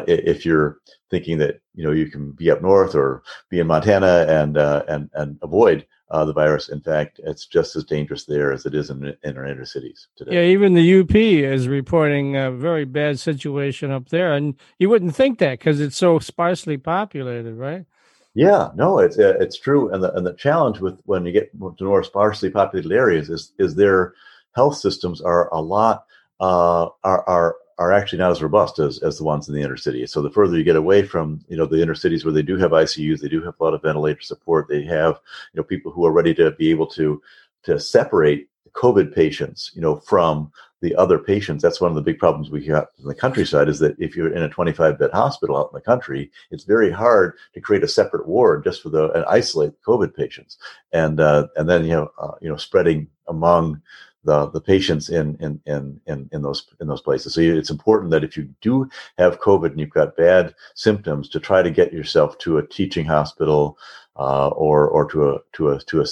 [0.07, 0.79] if you're
[1.11, 5.11] thinking that you know you can be up north or be in Montana and and
[5.13, 6.69] and avoid uh, the virus.
[6.69, 10.09] In fact, it's just as dangerous there as it is in, in our inner cities
[10.15, 10.35] today.
[10.35, 15.17] Yeah, even the UP is reporting a very bad situation up there, and you wouldn't
[15.17, 17.87] think that because it's so sparsely populated, right?
[18.35, 21.51] Yeah, no, it's uh, it's true, and the and the challenge with when you get
[21.53, 24.13] to more sparsely populated areas is is their
[24.55, 26.05] health systems are a lot
[26.41, 29.77] uh, are are are actually not as robust as, as the ones in the inner
[29.77, 30.07] city.
[30.07, 32.57] So the further you get away from you know the inner cities where they do
[32.57, 35.21] have ICUs, they do have a lot of ventilator support, they have
[35.53, 37.21] you know people who are ready to be able to
[37.65, 41.63] to separate COVID patients, you know, from the other patients.
[41.63, 44.33] That's one of the big problems we have in the countryside is that if you're
[44.33, 47.89] in a 25 bed hospital out in the country, it's very hard to create a
[47.89, 50.59] separate ward just for the and isolate COVID patients,
[50.93, 53.83] and uh, and then you know uh, you know spreading among
[54.25, 57.35] the the patients in in in in in those in those places.
[57.35, 61.41] So it's important that if you do have COVID and you've got bad symptoms, to
[61.41, 63.77] try to get yourself to a teaching hospital
[64.17, 66.07] uh, or or to a to a to a,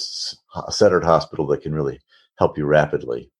[0.67, 1.99] a centered hospital that can really
[2.37, 3.30] help you rapidly.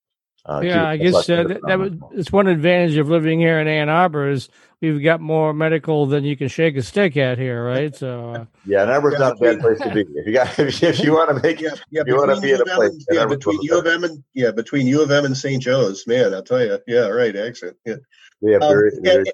[0.45, 3.67] Uh, yeah, I guess uh, that, that was, it's one advantage of living here in
[3.67, 4.49] Ann Arbor is
[4.81, 7.95] we've got more medical than you can shake a stick at here, right?
[7.95, 10.01] So, uh, Yeah, Ann Arbor's Yeah, not a bad place to be.
[10.01, 12.01] If you got if, if you want to make Yeah, yeah.
[12.07, 13.79] You wanna between be in U a of M place and- yeah, between on U
[13.79, 15.61] of M and yeah, between U of M and St.
[15.61, 16.79] Joe's, man, I'll tell you.
[16.87, 17.35] Yeah, right.
[17.35, 17.77] Excellent.
[17.85, 17.95] Yeah.
[18.41, 19.25] they have Um, very, and- very.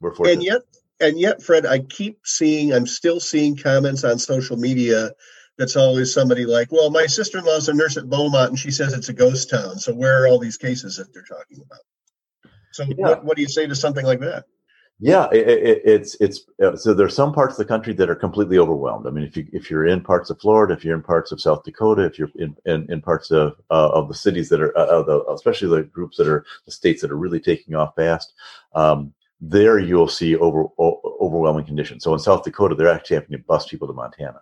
[0.00, 0.34] We're fortunate.
[0.34, 0.62] and yet
[1.00, 5.10] and yet fred i keep seeing i'm still seeing comments on social media
[5.58, 9.08] that's always somebody like well my sister-in-law's a nurse at beaumont and she says it's
[9.08, 11.80] a ghost town so where are all these cases that they're talking about
[12.72, 12.94] so Yeah.
[12.96, 14.44] what, what do you say to something like that
[14.98, 18.14] Yeah, it, it, it's it's uh, so there's some parts of the country that are
[18.14, 19.06] completely overwhelmed.
[19.06, 21.40] I mean, if you if you're in parts of Florida, if you're in parts of
[21.40, 24.72] South Dakota, if you're in in, in parts of uh, of the cities that are
[24.76, 28.32] uh, the, especially the groups that are the states that are really taking off fast,
[28.74, 32.02] um, there you'll see over o- overwhelming conditions.
[32.02, 34.40] So in South Dakota, they're actually having to bus people to Montana.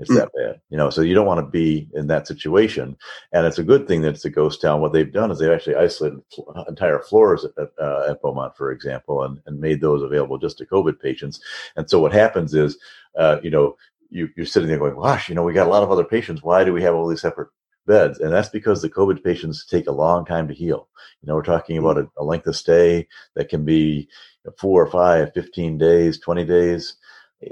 [0.00, 0.16] It's Mm.
[0.16, 0.90] that bad, you know.
[0.90, 2.96] So you don't want to be in that situation,
[3.32, 4.80] and it's a good thing that it's a ghost town.
[4.80, 6.20] What they've done is they've actually isolated
[6.68, 10.66] entire floors at, uh, at Beaumont, for example, and, and made those available just to
[10.66, 11.40] COVID patients.
[11.76, 12.78] And so what happens is,
[13.16, 13.76] uh, you know,
[14.10, 16.42] you, you're sitting there going, "Gosh, you know, we got a lot of other patients.
[16.42, 17.48] Why do we have all these separate
[17.86, 20.88] beds?" And that's because the COVID patients take a long time to heal.
[21.22, 24.08] You know, we're talking about a, a length of stay that can be
[24.58, 26.94] four or five, 15 days, 20 days.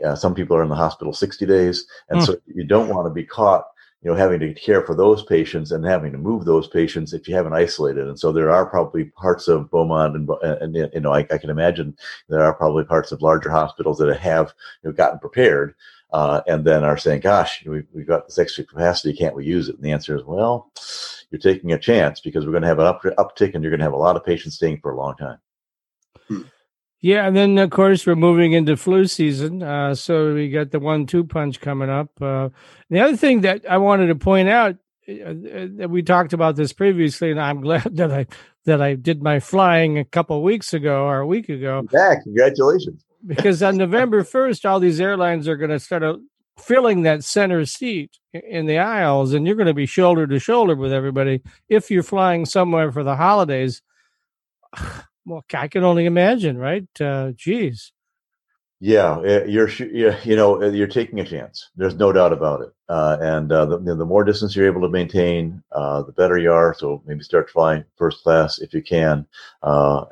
[0.05, 1.87] Uh, some people are in the hospital 60 days.
[2.09, 2.25] And Hmm.
[2.25, 3.67] so you don't want to be caught
[4.03, 7.27] you know having to care for those patients and having to move those patients if
[7.27, 11.13] you haven't isolated and so there are probably parts of beaumont and, and you know
[11.13, 11.97] I, I can imagine
[12.29, 15.75] there are probably parts of larger hospitals that have you know, gotten prepared
[16.13, 19.69] uh, and then are saying gosh we've, we've got this extra capacity can't we use
[19.69, 20.71] it and the answer is well
[21.31, 23.81] you're taking a chance because we're going to have an up, uptick and you're going
[23.81, 25.39] to have a lot of patients staying for a long time.
[27.01, 30.81] Yeah, and then of course we're moving into flu season, uh, so we got the
[30.81, 32.11] one-two punch coming up.
[32.21, 32.49] Uh,
[32.89, 34.77] the other thing that I wanted to point out
[35.09, 38.27] uh, uh that we talked about this previously, and I'm glad that I
[38.65, 41.87] that I did my flying a couple weeks ago or a week ago.
[41.93, 43.03] Yeah, congratulations!
[43.27, 46.21] Because on November first, all these airlines are going to start
[46.61, 50.77] filling that center seat in the aisles, and you're going to be shoulder to shoulder
[50.77, 53.83] with everybody if you're flying somewhere for the holidays
[55.27, 56.89] well, I can only imagine, right?
[57.01, 57.93] Uh, geez.
[58.79, 61.71] Yeah, eh, you're you know eh, you're taking a chance.
[61.77, 62.73] There's no doubt about it.
[62.91, 66.53] Uh, and uh, the, the more distance you're able to maintain, uh, the better you
[66.53, 66.75] are.
[66.75, 69.27] So maybe start flying first class if you can.
[69.63, 70.05] Uh,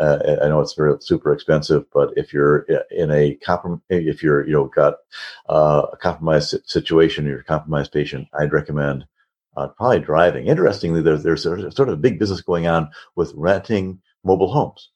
[0.42, 4.46] I know it's very super expensive, but if you're eh, in a comprom- if you're
[4.46, 4.94] you know got
[5.50, 9.04] uh, a compromised situation, you're a compromised patient, I'd recommend
[9.58, 10.46] uh, probably driving.
[10.46, 14.88] Interestingly, there's there's sort of a big business going on with renting mobile homes.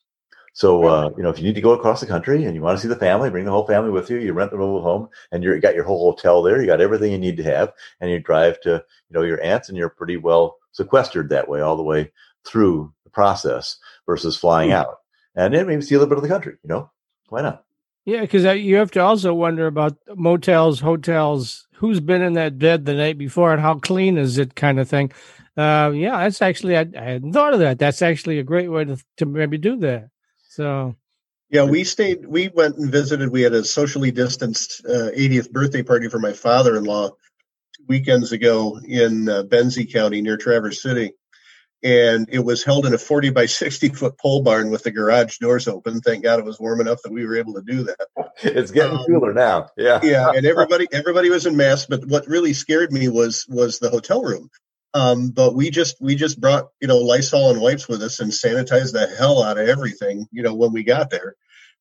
[0.58, 2.76] So uh, you know, if you need to go across the country and you want
[2.76, 4.16] to see the family, bring the whole family with you.
[4.18, 6.60] You rent the mobile home, and you got your whole hotel there.
[6.60, 9.68] You got everything you need to have, and you drive to you know your aunts,
[9.68, 12.10] and you're pretty well sequestered that way all the way
[12.44, 14.80] through the process versus flying mm-hmm.
[14.80, 14.96] out.
[15.36, 16.56] And then maybe see a little bit of the country.
[16.64, 16.90] You know,
[17.28, 17.64] why not?
[18.04, 21.68] Yeah, because you have to also wonder about motels, hotels.
[21.74, 24.88] Who's been in that bed the night before, and how clean is it, kind of
[24.88, 25.12] thing.
[25.56, 27.78] Uh, yeah, that's actually I, I hadn't thought of that.
[27.78, 30.10] That's actually a great way to to maybe do that.
[30.58, 30.96] So,
[31.50, 32.26] yeah, we stayed.
[32.26, 33.30] We went and visited.
[33.30, 38.80] We had a socially distanced uh, 80th birthday party for my father-in-law two weekends ago
[38.84, 41.12] in uh, Benzie County near Traverse City,
[41.84, 45.38] and it was held in a 40 by 60 foot pole barn with the garage
[45.38, 46.00] doors open.
[46.00, 48.08] Thank God it was warm enough that we were able to do that.
[48.42, 49.68] It's getting um, cooler now.
[49.76, 51.86] Yeah, yeah, and everybody everybody was in masks.
[51.88, 54.50] But what really scared me was was the hotel room
[54.94, 58.30] um, but we just we just brought you know Lysol and wipes with us and
[58.30, 61.36] sanitized the hell out of everything you know when we got there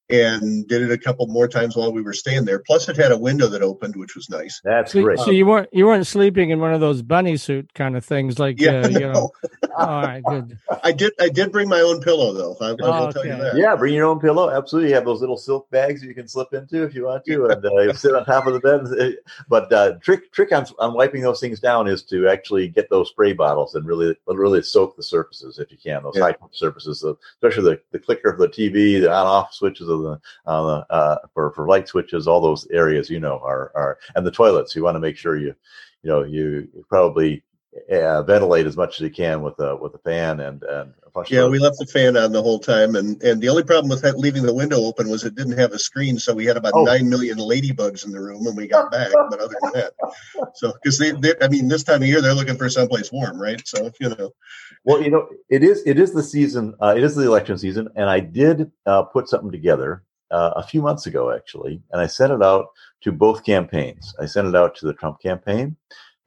[0.10, 2.60] and did it a couple more times while we were staying there.
[2.60, 4.62] Plus, it had a window that opened, which was nice.
[4.64, 5.20] That's so, great.
[5.20, 8.39] So you weren't you weren't sleeping in one of those bunny suit kind of things,
[8.39, 8.99] like yeah, uh, no.
[8.99, 9.32] you know.
[9.78, 10.58] All right, good.
[10.84, 12.58] I did I did bring my own pillow though.
[12.62, 13.58] I, I will oh, tell you that.
[13.58, 14.49] Yeah, bring your own pillow.
[14.49, 17.45] Absolutely, you have those little silk bags you can slip into if you want to,
[17.47, 18.78] and uh, sit on top of the bed.
[19.49, 23.10] But uh, trick trick on, on wiping those things down is to actually get those
[23.10, 26.03] spray bottles and really really soak the surfaces if you can.
[26.03, 26.24] Those yeah.
[26.24, 30.20] high surfaces, especially the, the clicker of the TV, the on off switches of the
[30.45, 34.32] uh, uh, for for light switches, all those areas you know are are and the
[34.32, 34.76] toilets.
[34.76, 35.56] You want to make sure you
[36.04, 37.43] you know you probably
[37.91, 40.93] uh, ventilate as much as you can with a with a fan and and
[41.30, 44.03] yeah we left the fan on the whole time and and the only problem with
[44.15, 46.84] leaving the window open was it didn't have a screen so we had about oh.
[46.84, 49.93] nine million ladybugs in the room when we got back but other than that
[50.55, 53.41] so because they, they i mean this time of year they're looking for someplace warm
[53.41, 54.32] right so you know
[54.84, 57.88] well you know it is it is the season uh, it is the election season
[57.95, 62.07] and i did uh, put something together uh, a few months ago, actually, and I
[62.07, 62.67] sent it out
[63.01, 64.13] to both campaigns.
[64.19, 65.78] I sent it out to the Trump campaign,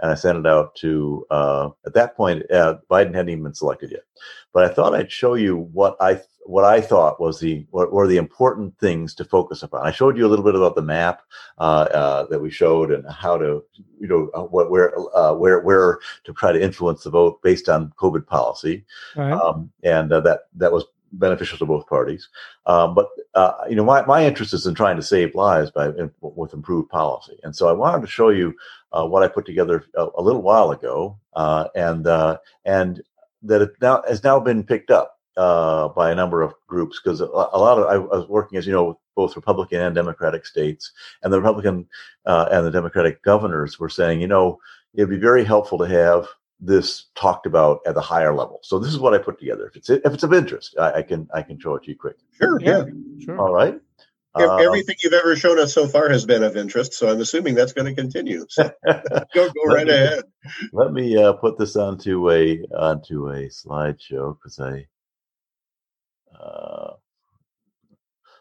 [0.00, 1.26] and I sent it out to.
[1.30, 4.04] Uh, at that point, uh, Biden hadn't even been selected yet,
[4.52, 8.06] but I thought I'd show you what I what I thought was the what were
[8.06, 9.86] the important things to focus upon.
[9.86, 11.22] I showed you a little bit about the map
[11.58, 13.62] uh, uh, that we showed and how to
[14.00, 14.92] you know uh, what where
[15.34, 18.84] where where to try to influence the vote based on COVID policy,
[19.16, 19.32] right.
[19.32, 22.28] um, and that that was beneficial to both parties.
[22.66, 25.88] Um, but uh, you know, my, my interest is in trying to save lives by
[25.88, 28.54] in, with improved policy, and so I wanted to show you
[28.92, 33.02] uh, what I put together a, a little while ago, uh, and uh, and
[33.42, 37.20] that it now has now been picked up uh, by a number of groups because
[37.20, 40.92] a, lot of I, was working, as you know, with both Republican and Democratic states,
[41.22, 41.88] and the Republican
[42.26, 44.58] uh, and the Democratic governors were saying, you know,
[44.94, 46.26] it'd be very helpful to have
[46.60, 48.60] this talked about at the higher level.
[48.62, 49.66] So this is what I put together.
[49.66, 51.96] If it's if it's of interest, I, I can I can show it to you
[51.96, 52.16] quick.
[52.32, 52.84] Sure, yeah,
[53.24, 53.38] sure.
[53.38, 53.80] All right.
[54.34, 57.56] Um, Everything you've ever shown us so far has been of interest, so I'm assuming
[57.56, 58.46] that's going to continue.
[58.48, 60.22] So go go right me, ahead.
[60.72, 64.86] Let me uh, put this onto a onto a slideshow because I
[66.38, 66.92] uh,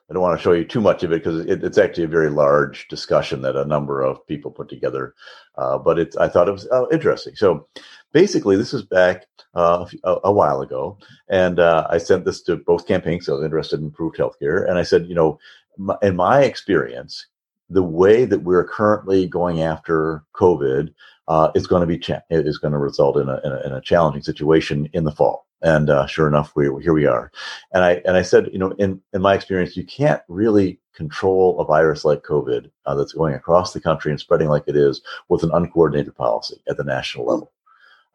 [0.09, 2.07] I don't want to show you too much of it because it, it's actually a
[2.07, 5.13] very large discussion that a number of people put together.
[5.55, 7.35] Uh, but it's I thought it was uh, interesting.
[7.35, 7.67] So
[8.11, 10.97] basically, this is back uh, a, a, while ago,
[11.29, 13.25] and uh, I sent this to both campaigns.
[13.25, 15.39] So I was interested in improved healthcare, and I said, you know,
[15.77, 17.27] my, in my experience,
[17.69, 20.91] the way that we're currently going after COVID
[21.27, 23.73] uh, is going to be cha- is going to result in a, in a, in
[23.73, 25.45] a challenging situation in the fall.
[25.61, 27.31] And uh, sure enough, we here we are.
[27.73, 31.59] And I and I said, you know, in in my experience, you can't really control
[31.59, 35.01] a virus like COVID uh, that's going across the country and spreading like it is
[35.29, 37.51] with an uncoordinated policy at the national level.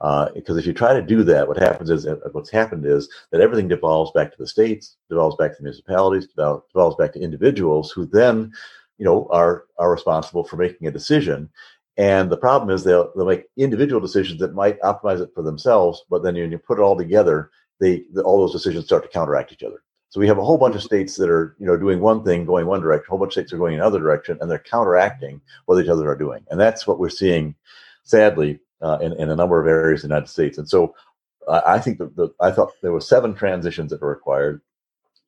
[0.00, 3.08] Uh, because if you try to do that, what happens is uh, what's happened is
[3.30, 7.90] that everything devolves back to the states, devolves back to municipalities, devolves back to individuals
[7.90, 8.52] who then,
[8.98, 11.48] you know, are are responsible for making a decision.
[11.96, 16.04] And the problem is they'll they'll make individual decisions that might optimize it for themselves,
[16.10, 19.52] but then when you put it all together, they all those decisions start to counteract
[19.52, 19.82] each other.
[20.08, 22.44] So we have a whole bunch of states that are, you know, doing one thing,
[22.44, 23.06] going one direction.
[23.08, 26.08] A whole bunch of states are going another direction, and they're counteracting what each other
[26.08, 26.44] are doing.
[26.50, 27.56] And that's what we're seeing,
[28.04, 30.58] sadly, uh, in, in a number of areas in the United States.
[30.58, 30.94] And so
[31.48, 34.60] uh, I think that the, I thought there were seven transitions that are required.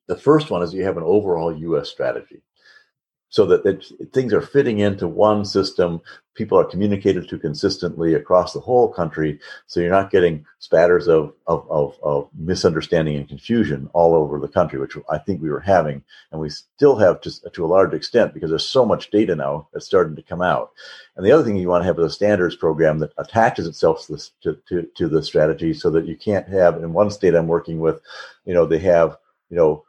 [0.07, 1.89] The first one is you have an overall U.S.
[1.89, 2.41] strategy
[3.29, 6.01] so that things are fitting into one system.
[6.33, 11.33] People are communicated to consistently across the whole country, so you're not getting spatters of,
[11.47, 15.59] of, of, of, misunderstanding and confusion all over the country, which I think we were
[15.59, 19.35] having, and we still have to, to a large extent because there's so much data
[19.35, 20.71] now that's starting to come out.
[21.15, 24.07] And the other thing you want to have is a standards program that attaches itself
[24.43, 27.79] to, to, to the strategy so that you can't have, in one state I'm working
[27.79, 27.99] with,
[28.45, 29.17] you know, they have,
[29.49, 29.83] you know,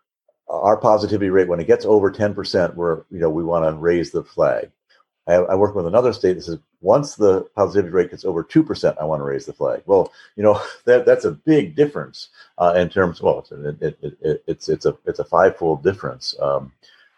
[0.49, 4.11] our positivity rate when it gets over 10% we're you know we want to raise
[4.11, 4.71] the flag.
[5.27, 8.97] I, I, work with another state that says once the positivity rate gets over 2%
[8.99, 9.83] i want to raise the flag.
[9.87, 12.29] Well you know that that's a big difference
[12.59, 16.73] uh, in terms well it, it, it, it's it's a it's a fivefold difference um,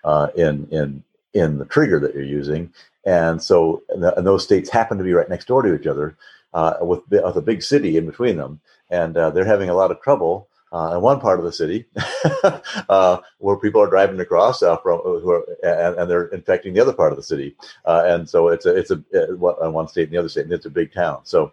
[0.05, 1.05] uh, in in
[1.35, 2.73] in the trigger that you're using.
[3.05, 6.17] And so and, those states happen to be right next door to each other
[6.53, 8.61] uh, with, with a big city in between them.
[8.91, 11.87] And uh, they're having a lot of trouble uh, in one part of the city
[12.89, 16.73] uh, where people are driving across uh, from uh, who are, and, and, they're infecting
[16.73, 17.57] the other part of the city.
[17.85, 20.45] Uh, and so it's a, it's a, uh, on one state and the other state,
[20.45, 21.21] and it's a big town.
[21.25, 21.53] So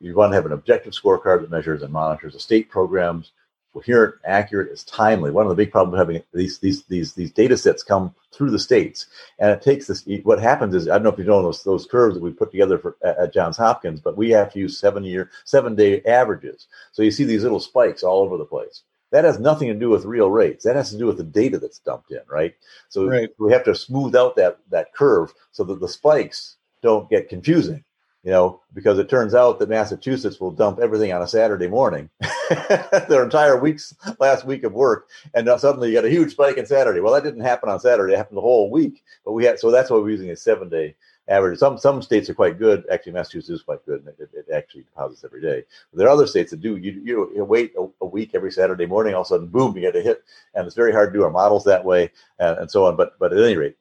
[0.00, 3.32] you want to have an objective scorecard that measures and monitors the state programs,
[3.76, 5.30] coherent, accurate, is timely.
[5.30, 8.58] One of the big problems having these these these these data sets come through the
[8.58, 9.06] states,
[9.38, 10.06] and it takes this.
[10.22, 12.50] What happens is I don't know if you know those those curves that we put
[12.50, 16.68] together for at Johns Hopkins, but we have to use seven year seven day averages.
[16.92, 18.82] So you see these little spikes all over the place.
[19.12, 20.64] That has nothing to do with real rates.
[20.64, 22.54] That has to do with the data that's dumped in, right?
[22.88, 23.28] So right.
[23.38, 27.84] we have to smooth out that that curve so that the spikes don't get confusing
[28.26, 32.10] you know, because it turns out that Massachusetts will dump everything on a Saturday morning,
[33.08, 36.66] their entire week's last week of work, and suddenly you got a huge spike in
[36.66, 36.98] Saturday.
[36.98, 39.04] Well, that didn't happen on Saturday; it happened the whole week.
[39.24, 40.96] But we had so that's why we're using a seven day
[41.28, 41.60] average.
[41.60, 42.82] Some some states are quite good.
[42.90, 45.62] Actually, Massachusetts is quite good, and it, it actually deposits every day.
[45.92, 46.78] But there are other states that do.
[46.78, 49.76] You you, you wait a, a, week every Saturday morning, all of a sudden, boom,
[49.76, 50.24] you get a hit,
[50.56, 52.10] and it's very hard to do our models that way,
[52.40, 52.96] and, and so on.
[52.96, 53.76] But but at any rate,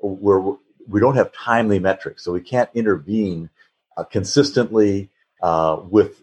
[0.00, 0.54] we're
[0.88, 3.50] we don't have timely metrics, so we can't intervene
[3.98, 5.10] uh, consistently
[5.42, 6.22] uh, with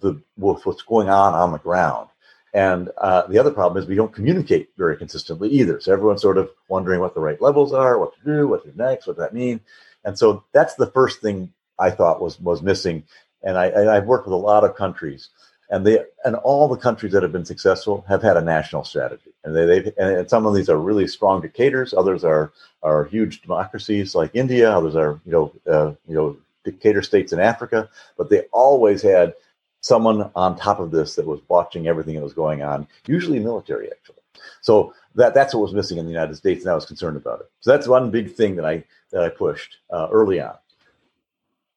[0.00, 2.08] the with what's going on on the ground.
[2.54, 5.80] And uh, the other problem is we don't communicate very consistently either.
[5.80, 8.70] So everyone's sort of wondering what the right levels are, what to do, what to
[8.70, 9.60] do next, what does that mean.
[10.04, 13.02] And so that's the first thing I thought was was missing.
[13.42, 15.28] And I, I've worked with a lot of countries,
[15.68, 19.32] and they and all the countries that have been successful have had a national strategy.
[19.44, 21.92] And they they've and some of these are really strong dictators.
[21.92, 22.52] Others are
[22.82, 24.70] are huge democracies like India.
[24.70, 27.88] Others are you know uh, you know dictator states in Africa,
[28.18, 29.34] but they always had
[29.80, 33.90] someone on top of this that was watching everything that was going on, usually military,
[33.90, 34.16] actually.
[34.60, 37.40] So that that's what was missing in the United States, and I was concerned about
[37.40, 37.50] it.
[37.60, 40.56] So that's one big thing that I that I pushed uh, early on.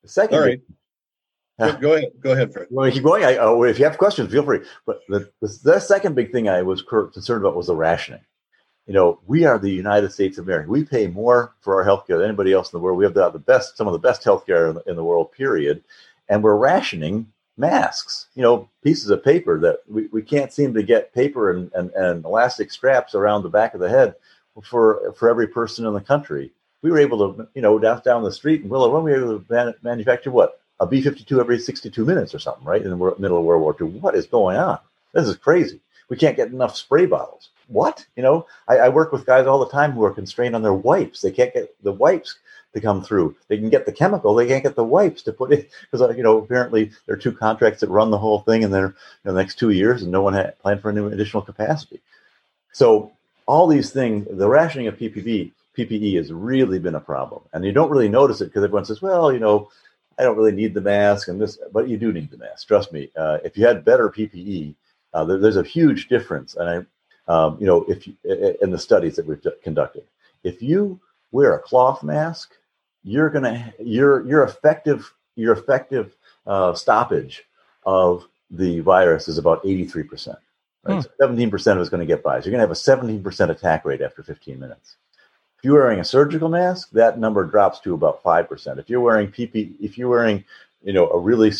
[0.01, 0.61] The second, all right.
[1.59, 2.11] Big, go ahead.
[2.21, 2.67] Go ahead, Fred.
[2.71, 3.23] Well, keep going.
[3.23, 4.61] I, oh, if you have questions, feel free.
[4.85, 8.21] But the, the, the second big thing I was concerned about was the rationing
[8.89, 10.67] you know, we are the United States of America.
[10.67, 12.97] We pay more for our healthcare than anybody else in the world.
[12.97, 15.31] We have the, the best, some of the best healthcare in the, in the world,
[15.31, 15.83] period.
[16.27, 20.81] And we're rationing masks, you know, pieces of paper that we, we can't seem to
[20.81, 24.15] get paper and, and, and elastic straps around the back of the head
[24.63, 26.51] for, for every person in the country.
[26.81, 29.17] We were able to, you know, down, down the street in Willow Run, we were
[29.17, 30.61] able to man, manufacture what?
[30.79, 32.81] A B 52 every 62 minutes or something, right?
[32.81, 33.99] In the middle of World War II.
[33.99, 34.79] What is going on?
[35.13, 35.79] This is crazy.
[36.09, 38.05] We can't get enough spray bottles what?
[38.15, 40.73] You know, I, I, work with guys all the time who are constrained on their
[40.73, 41.21] wipes.
[41.21, 42.37] They can't get the wipes
[42.73, 43.35] to come through.
[43.47, 46.09] They can get the chemical, they can't get the wipes to put in because uh,
[46.09, 48.95] you know apparently there are two contracts that run the whole thing in their you
[49.25, 52.01] know, the next two years, and no one had planned for any additional capacity.
[52.71, 53.11] So
[53.45, 57.71] all these things, the rationing of PPV, PPE has really been a problem, and you
[57.71, 59.69] don't really notice it because everyone says, well, you know.
[60.17, 62.67] I don't really need the mask, and this, but you do need the mask.
[62.67, 63.09] Trust me.
[63.15, 64.75] Uh, if you had better PPE,
[65.13, 66.85] uh, there, there's a huge difference, and I
[67.29, 68.15] um, you know, if you,
[68.61, 70.03] in the studies that we've conducted,
[70.43, 70.99] if you
[71.31, 72.53] wear a cloth mask,
[73.03, 76.15] you're gonna your your effective your effective
[76.47, 77.45] uh, stoppage
[77.85, 80.37] of the virus is about 83 percent.
[80.83, 81.01] Right, hmm.
[81.01, 82.39] so 17 percent of it's going to get by.
[82.39, 84.95] So you're going to have a 17 percent attack rate after 15 minutes.
[85.57, 88.79] If you're wearing a surgical mask, that number drops to about five percent.
[88.79, 90.43] If you're wearing PP, if you're wearing
[90.83, 91.51] you know a really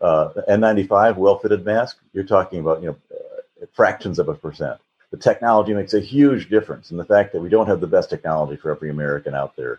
[0.00, 4.78] uh, N95 well-fitted mask, you're talking about you know uh, fractions of a percent.
[5.14, 8.10] The technology makes a huge difference, and the fact that we don't have the best
[8.10, 9.78] technology for every American out there,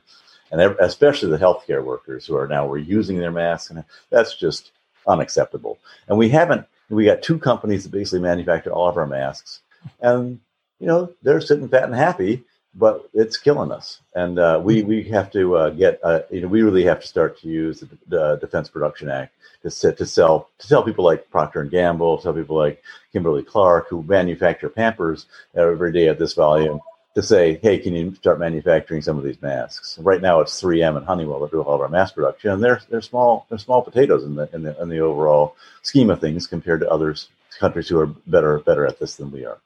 [0.49, 4.71] and especially the healthcare workers who are now reusing their masks, and that's just
[5.05, 5.77] unacceptable.
[6.07, 6.65] And we haven't.
[6.89, 9.59] We got two companies that basically manufacture all of our masks,
[9.99, 10.39] and
[10.79, 12.45] you know they're sitting fat and happy
[12.75, 14.01] but it's killing us.
[14.15, 17.07] And uh, we we have to uh, get uh, you know we really have to
[17.07, 21.05] start to use the, the Defense Production Act to set, to sell to tell people
[21.05, 26.19] like Procter and Gamble, tell people like Kimberly Clark who manufacture Pampers every day at
[26.19, 26.79] this volume
[27.15, 29.97] to say, hey, can you start manufacturing some of these masks?
[29.99, 32.81] Right now, it's 3M and Honeywell that do all of our mass production, and they're
[32.89, 36.45] they're small they're small potatoes in the in the in the overall scheme of things
[36.45, 39.59] compared to others countries who are better better at this than we are.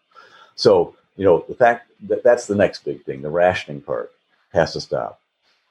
[0.55, 3.21] So you know, the fact that that's the next big thing.
[3.21, 4.13] The rationing part
[4.53, 5.19] has to stop.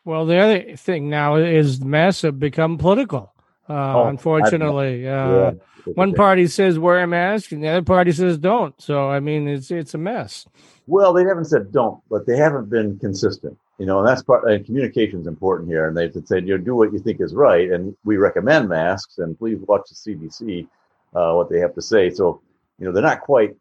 [0.04, 3.32] Well, the other thing now is masks have become political.
[3.66, 5.52] Uh, oh, unfortunately, uh, yeah,
[5.94, 8.78] one party says wear a mask, and the other party says don't.
[8.80, 10.46] So, I mean, it's it's a mess.
[10.86, 13.58] Well, they haven't said don't, but they haven't been consistent.
[13.78, 14.44] You know, and that's part.
[14.50, 15.88] And communication is important here.
[15.88, 19.16] And they've said, you know, do what you think is right, and we recommend masks,
[19.16, 20.66] and please watch the CDC,
[21.14, 22.10] uh, what they have to say.
[22.10, 22.42] So,
[22.78, 23.56] you know, they're not quite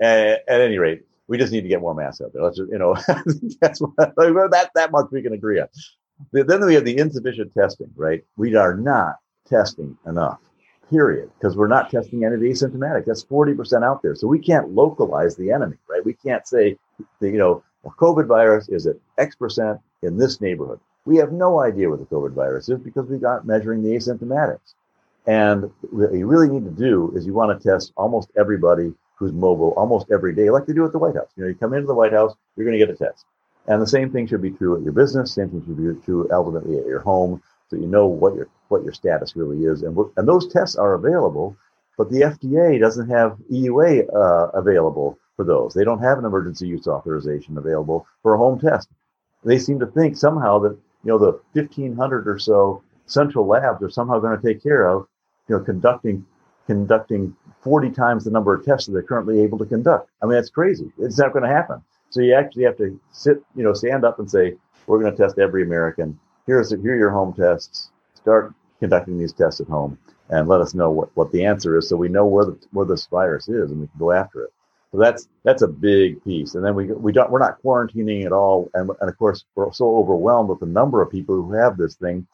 [0.00, 2.42] at, at any rate, we just need to get more masks out there.
[2.42, 2.94] Let's just, you know,
[3.60, 5.68] that's what, that that much we can agree on.
[6.32, 8.24] Then we have the insufficient testing, right?
[8.36, 9.16] We are not
[9.48, 10.38] testing enough,
[10.90, 13.04] period, because we're not testing any of the asymptomatic.
[13.04, 14.14] That's 40% out there.
[14.14, 16.04] So we can't localize the enemy, right?
[16.04, 16.78] We can't say,
[17.20, 20.80] you know, a COVID virus is at X percent in this neighborhood.
[21.04, 24.74] We have no idea what the COVID virus is because we're not measuring the asymptomatics.
[25.26, 28.94] And what you really need to do is you want to test almost everybody
[29.24, 31.28] who's mobile almost every day, like they do at the White House.
[31.36, 33.24] You know, you come into the White House, you're going to get a test.
[33.66, 35.32] And the same thing should be true at your business.
[35.32, 38.84] Same thing should be true ultimately at your home, so you know what your what
[38.84, 39.82] your status really is.
[39.82, 41.56] And and those tests are available,
[41.96, 45.72] but the FDA doesn't have EUA uh, available for those.
[45.72, 48.88] They don't have an emergency use authorization available for a home test.
[49.44, 53.90] They seem to think somehow that you know the 1,500 or so central labs are
[53.90, 55.06] somehow going to take care of
[55.48, 56.26] you know conducting
[56.66, 60.10] conducting 40 times the number of tests that they're currently able to conduct.
[60.22, 60.92] I mean, that's crazy.
[60.98, 61.82] It's not going to happen.
[62.10, 64.54] So you actually have to sit, you know, stand up and say,
[64.86, 66.18] we're going to test every American.
[66.46, 67.90] Here's here are your home tests.
[68.14, 69.98] Start conducting these tests at home
[70.28, 72.86] and let us know what, what the answer is so we know where the, where
[72.86, 74.52] this virus is and we can go after it.
[74.92, 76.54] So that's that's a big piece.
[76.54, 78.70] And then we we don't we're not quarantining at all.
[78.74, 81.96] And, and of course we're so overwhelmed with the number of people who have this
[81.96, 82.26] thing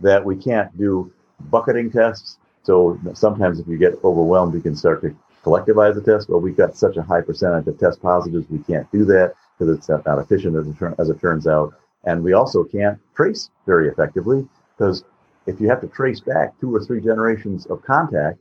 [0.00, 5.02] that we can't do bucketing tests so sometimes if you get overwhelmed, you can start
[5.02, 6.28] to collectivize the test.
[6.28, 9.76] Well, we've got such a high percentage of test positives, we can't do that because
[9.76, 11.74] it's not efficient as it, as it turns out.
[12.04, 15.04] And we also can't trace very effectively because
[15.46, 18.38] if you have to trace back two or three generations of contact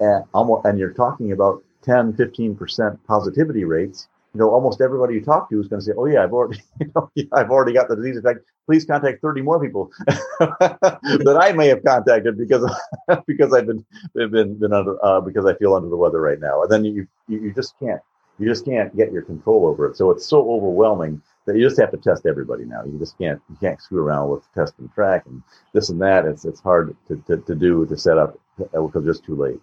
[0.00, 5.24] and almost, and you're talking about 10, 15% positivity rates, you know, almost everybody you
[5.24, 7.88] talk to is going to say, "Oh yeah, I've already, you know, I've already got
[7.88, 8.16] the disease.
[8.16, 9.92] In fact, please contact 30 more people
[10.40, 12.68] that I may have contacted because
[13.26, 16.62] because I've been been been under uh, because I feel under the weather right now."
[16.62, 18.00] And then you, you just can't
[18.38, 19.96] you just can't get your control over it.
[19.96, 22.82] So it's so overwhelming that you just have to test everybody now.
[22.84, 26.24] You just can't you can't screw around with test and track and this and that.
[26.24, 29.60] It's it's hard to to, to do to set up because it's just too late.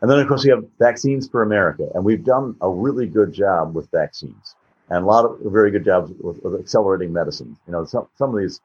[0.00, 3.32] And then, of course, we have vaccines for America, and we've done a really good
[3.32, 4.54] job with vaccines,
[4.88, 7.56] and a lot of very good jobs with, with accelerating medicine.
[7.66, 8.60] You know, some some of these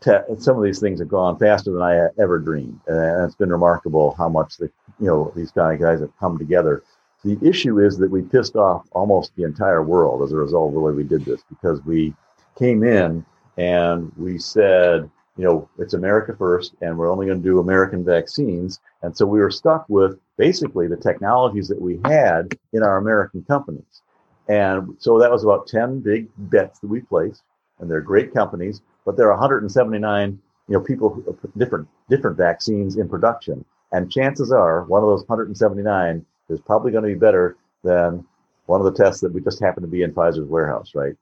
[0.00, 3.50] te- some of these things have gone faster than I ever dreamed, and it's been
[3.50, 6.82] remarkable how much the you know these kind of guys have come together.
[7.24, 10.74] The issue is that we pissed off almost the entire world as a result of
[10.74, 12.14] the way we did this, because we
[12.58, 13.24] came in
[13.56, 18.04] and we said, you know, it's America first, and we're only going to do American
[18.04, 22.96] vaccines, and so we were stuck with basically the technologies that we had in our
[22.96, 24.02] American companies.
[24.48, 27.42] And so that was about 10 big bets that we placed,
[27.78, 31.22] and they're great companies, but there are 179, you know, people,
[31.56, 33.64] different, different vaccines in production.
[33.92, 38.26] And chances are one of those 179 is probably going to be better than
[38.66, 41.14] one of the tests that we just happened to be in Pfizer's warehouse, right?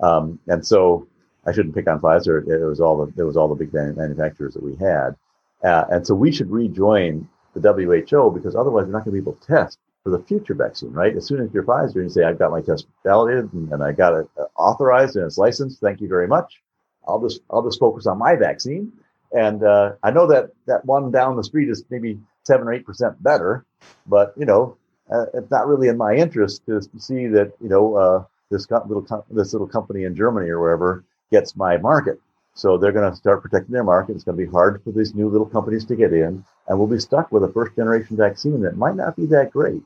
[0.00, 1.06] Um, and so
[1.46, 2.46] I shouldn't pick on Pfizer.
[2.46, 5.16] It was all the, it was all the big manufacturers that we had.
[5.64, 7.28] Uh, and so we should rejoin
[7.58, 10.54] the WHO because otherwise we're not going to be able to test for the future
[10.54, 11.16] vaccine, right?
[11.16, 13.82] As soon as you're Pfizer and you say, I've got my test validated and, and
[13.82, 16.60] I got it uh, authorized and it's licensed, thank you very much.
[17.06, 18.92] I'll just I'll just focus on my vaccine.
[19.32, 22.86] And uh, I know that that one down the street is maybe seven or eight
[22.86, 23.64] percent better,
[24.06, 24.76] but you know,
[25.10, 28.66] uh, it's not really in my interest to, to see that you know uh, this
[28.66, 32.20] co- little co- this little company in Germany or wherever gets my market.
[32.58, 34.16] So they're going to start protecting their market.
[34.16, 36.88] It's going to be hard for these new little companies to get in, and we'll
[36.88, 39.80] be stuck with a first generation vaccine that might not be that great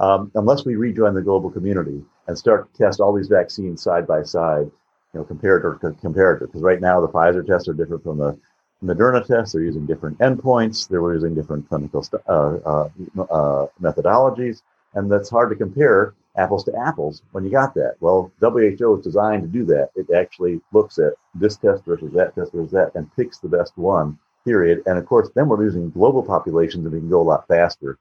[0.00, 4.04] um, unless we rejoin the global community and start to test all these vaccines side
[4.04, 4.68] by side,
[5.14, 6.40] you know, comparator to comparator.
[6.40, 8.36] Because right now the Pfizer tests are different from the
[8.82, 9.52] Moderna tests.
[9.52, 10.88] They're using different endpoints.
[10.88, 12.88] They're using different clinical st- uh, uh,
[13.30, 14.62] uh, methodologies,
[14.94, 17.94] and that's hard to compare apples to apples when you got that.
[18.00, 19.90] Well, WHO is designed to do that.
[19.96, 23.76] It actually looks at this test versus that test versus that and picks the best
[23.76, 24.82] one, period.
[24.86, 27.98] And of course, then we're losing global populations and we can go a lot faster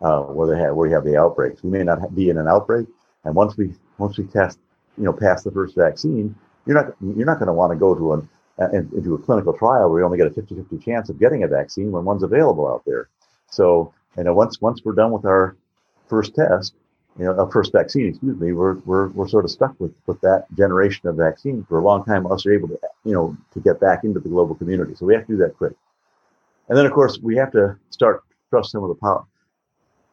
[0.00, 1.62] uh, where they have where you have the outbreaks.
[1.62, 2.86] We may not be in an outbreak,
[3.24, 4.58] and once we once we test,
[4.96, 6.34] you know, pass the first vaccine,
[6.66, 8.28] you're not you're not going to want to go to an
[8.60, 11.48] uh, into a clinical trial where you only get a 50-50 chance of getting a
[11.48, 13.08] vaccine when one's available out there.
[13.50, 15.56] So, you know, once once we're done with our
[16.08, 16.74] first test,
[17.18, 20.20] you know, our first vaccine, excuse me, we're we're we're sort of stuck with with
[20.20, 22.30] that generation of vaccine for a long time.
[22.30, 24.94] Us are able to, you know, to get back into the global community.
[24.94, 25.74] So we have to do that quick.
[26.68, 29.24] And then, of course, we have to start trust some of the power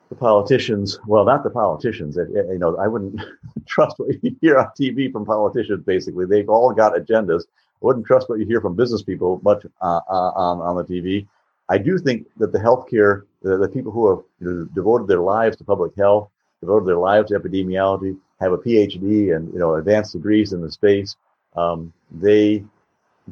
[0.09, 2.15] the politicians, well, not the politicians.
[2.15, 3.19] you know, I wouldn't
[3.67, 5.83] trust what you hear on TV from politicians.
[5.85, 7.43] Basically, they've all got agendas.
[7.43, 10.83] I wouldn't trust what you hear from business people much uh, uh, on on the
[10.83, 11.27] TV.
[11.69, 15.19] I do think that the healthcare, the, the people who have you know, devoted their
[15.19, 16.29] lives to public health,
[16.62, 20.72] devoted their lives to epidemiology, have a PhD and you know advanced degrees in the
[20.72, 21.16] space,
[21.55, 22.64] um, they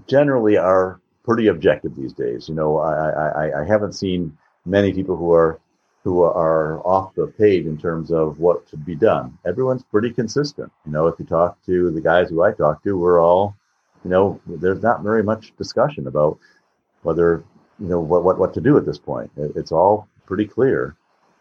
[0.08, 2.48] generally are pretty objective these days.
[2.48, 5.60] You know, I, I, I haven't seen many people who are
[6.04, 9.36] who are off the page in terms of what should be done.
[9.44, 10.72] Everyone's pretty consistent.
[10.86, 13.56] You know, if you talk to the guys who I talk to, we're all,
[14.04, 16.38] you know, there's not very much discussion about
[17.02, 17.44] whether,
[17.80, 19.32] you know, what, what, what to do at this point.
[19.36, 20.96] It's all pretty clear.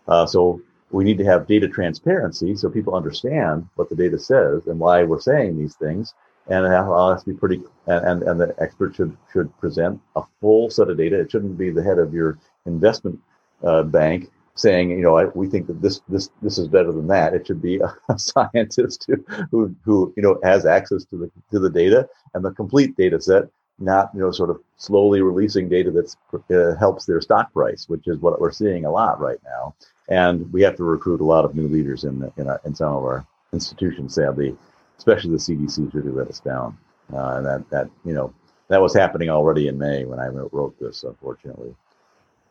[0.09, 0.63] Uh, so
[0.95, 5.03] we need to have data transparency so people understand what the data says and why
[5.03, 6.15] we're saying these things.
[6.47, 10.71] And it has to be pretty, and, and, the expert should, should present a full
[10.71, 11.19] set of data.
[11.19, 13.19] It shouldn't be the head of your investment
[13.65, 17.09] uh, bank saying, you know, I, we think that this this this is better than
[17.09, 17.35] that.
[17.35, 21.31] It should be a, a scientist who, who who you know has access to the
[21.51, 23.45] to the data and the complete data set,
[23.79, 26.15] not you know sort of slowly releasing data that
[26.51, 29.75] uh, helps their stock price, which is what we're seeing a lot right now.
[30.09, 32.93] And we have to recruit a lot of new leaders in the, in, in some
[32.93, 34.57] of our institutions, sadly,
[34.99, 36.77] especially the CDC really let us down.
[37.13, 38.33] Uh, and that that you know
[38.69, 41.75] that was happening already in May when I wrote this, unfortunately.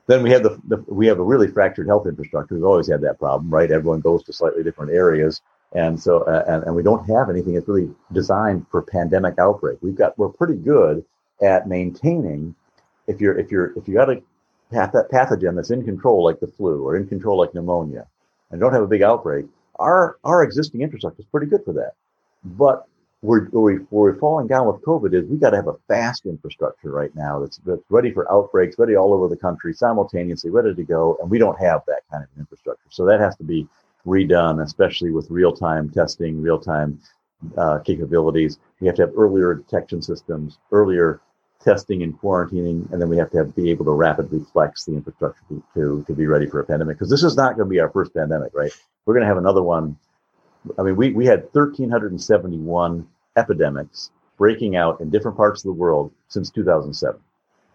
[0.05, 2.55] Then we have the, the, we have a really fractured health infrastructure.
[2.55, 3.71] We've always had that problem, right?
[3.71, 5.41] Everyone goes to slightly different areas,
[5.73, 9.79] and so uh, and, and we don't have anything that's really designed for pandemic outbreak.
[9.81, 11.03] We've got we're pretty good
[11.41, 12.55] at maintaining.
[13.07, 14.21] If you're if you're if you got a
[14.73, 18.07] pathogen that's in control like the flu or in control like pneumonia,
[18.51, 19.45] and don't have a big outbreak,
[19.79, 21.93] our our existing infrastructure is pretty good for that.
[22.43, 22.87] But
[23.21, 26.25] where, we, where we're falling down with COVID is we got to have a fast
[26.25, 30.75] infrastructure right now that's, that's ready for outbreaks, ready all over the country simultaneously, ready
[30.75, 31.17] to go.
[31.21, 32.89] And we don't have that kind of infrastructure.
[32.89, 33.65] So that has to be
[34.05, 36.99] redone, especially with real time testing, real time
[37.57, 38.59] uh, capabilities.
[38.81, 41.21] We have to have earlier detection systems, earlier
[41.63, 44.93] testing and quarantining, and then we have to have, be able to rapidly flex the
[44.93, 46.97] infrastructure to, to, to be ready for a pandemic.
[46.97, 48.71] Because this is not going to be our first pandemic, right?
[49.05, 49.97] We're going to have another one
[50.77, 53.07] I mean, we, we had 1,371
[53.37, 57.19] epidemics breaking out in different parts of the world since 2007.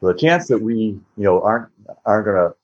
[0.01, 1.69] So the chance that we, you know, aren't
[2.07, 2.55] aren't going to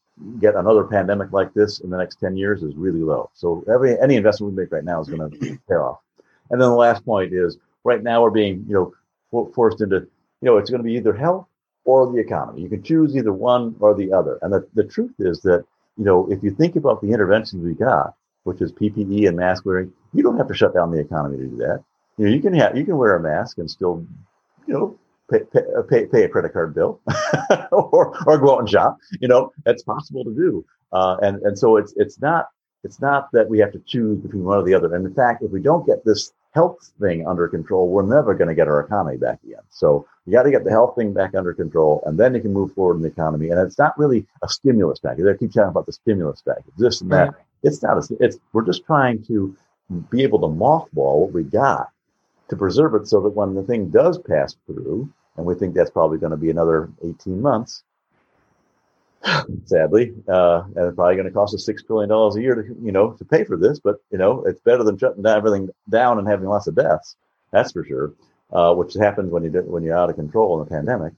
[0.40, 3.30] get another pandemic like this in the next 10 years is really low.
[3.34, 5.98] So every any investment we make right now is going to pay off.
[6.50, 10.06] And then the last point is right now we're being, you know, forced into,
[10.44, 11.46] you know, it's going to be either health
[11.86, 12.60] or the economy.
[12.60, 14.38] You can choose either one or the other.
[14.42, 15.64] And the, the truth is that,
[15.96, 19.64] you know, if you think about the interventions we got, which is PPE and mask
[19.64, 21.82] wearing, you don't have to shut down the economy to do that.
[22.18, 24.06] You know, you can have you can wear a mask and still,
[24.66, 24.98] you know,
[25.30, 27.00] pay pay, uh, pay, a credit card bill
[27.72, 28.98] or or go out and shop.
[29.20, 30.62] You know, that's possible to do.
[30.92, 32.48] Uh, and and so it's it's not
[32.84, 34.94] it's not that we have to choose between one or the other.
[34.94, 38.48] And in fact, if we don't get this health thing under control, we're never going
[38.48, 39.62] to get our economy back again.
[39.70, 42.52] So you got to get the health thing back under control, and then you can
[42.52, 43.50] move forward in the economy.
[43.50, 45.24] And it's not really a stimulus package.
[45.24, 47.30] They keep talking about the stimulus package, this and that.
[47.30, 47.40] Mm-hmm.
[47.64, 47.98] It's not.
[47.98, 49.56] A, it's we're just trying to
[50.10, 51.90] be able to mothball what we got
[52.48, 55.90] to preserve it so that when the thing does pass through, and we think that's
[55.90, 57.82] probably going to be another 18 months,
[59.64, 62.62] sadly, uh, and it's probably going to cost us six trillion dollars a year to
[62.82, 63.80] you know to pay for this.
[63.80, 67.16] But you know, it's better than shutting down everything down and having lots of deaths.
[67.50, 68.14] That's for sure.
[68.52, 71.12] Uh, which happens when you do, when you're out of control in a pandemic.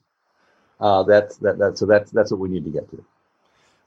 [0.80, 3.04] Uh, that's that, that so that's that's what we need to get to.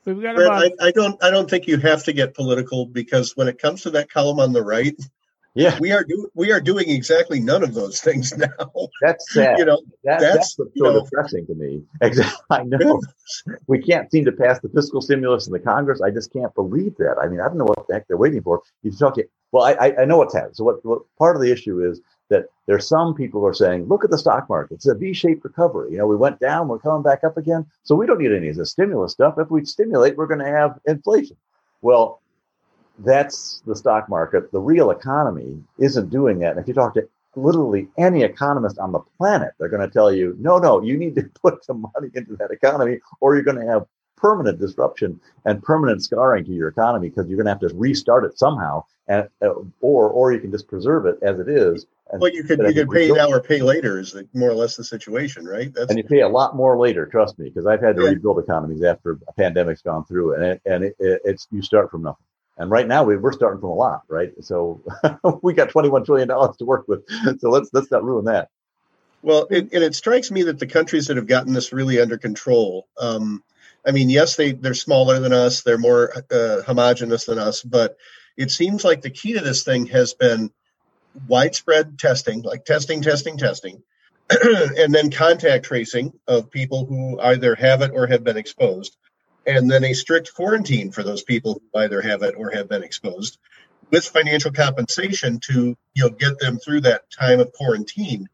[0.06, 0.64] We've got about...
[0.64, 3.84] I, I don't I don't think you have to get political because when it comes
[3.84, 5.00] to that column on the right,
[5.56, 8.48] yeah, we are do, we are doing exactly none of those things now.
[9.02, 9.58] That's sad.
[9.58, 11.84] you know, that, that's, that's what's so know, depressing to me.
[12.02, 12.40] Exactly.
[12.50, 13.02] I know
[13.68, 16.02] we can't seem to pass the fiscal stimulus in the Congress.
[16.02, 17.18] I just can't believe that.
[17.22, 18.62] I mean, I don't know what the heck they're waiting for.
[18.84, 19.18] You talk.
[19.52, 20.54] Well, I I know what's happening.
[20.54, 23.88] So what, what part of the issue is that there's some people who are saying,
[23.88, 24.76] look at the stock market.
[24.76, 25.92] It's a V-shaped recovery.
[25.92, 27.66] You know, we went down, we're coming back up again.
[27.84, 29.36] So we don't need any of the stimulus stuff.
[29.38, 31.38] If we stimulate, we're going to have inflation.
[31.82, 32.22] Well,
[33.00, 34.52] that's the stock market.
[34.52, 36.52] The real economy isn't doing that.
[36.52, 40.12] And if you talk to literally any economist on the planet, they're going to tell
[40.12, 43.60] you, no, no, you need to put some money into that economy or you're going
[43.60, 43.86] to have
[44.18, 48.26] permanent disruption and permanent scarring to your economy because you're going to have to restart
[48.26, 52.30] it somehow and uh, or or you can just preserve it as it is well
[52.30, 55.46] you could you could pay now or pay later is more or less the situation
[55.46, 58.04] right That's, and you pay a lot more later trust me because i've had to
[58.04, 58.10] yeah.
[58.10, 62.04] rebuild economies after a pandemic's gone through and it, and it, it's you start from
[62.04, 62.26] nothing
[62.60, 64.32] and right now we, we're starting from a lot right?
[64.42, 64.84] So
[65.42, 67.04] we got 21 trillion dollars to work with.
[67.40, 68.50] So let's let's not ruin that.
[69.24, 72.18] Well it, and it strikes me that the countries that have gotten this really under
[72.18, 73.44] control um,
[73.86, 77.98] I mean, yes, they they're smaller than us, they're more uh, homogenous than us, but
[78.38, 80.52] it seems like the key to this thing has been
[81.28, 83.82] widespread testing, like testing, testing, testing,
[84.30, 88.96] and then contact tracing of people who either have it or have been exposed,
[89.46, 92.84] and then a strict quarantine for those people who either have it or have been
[92.84, 93.38] exposed,
[93.92, 98.30] with financial compensation to you know get them through that time of quarantine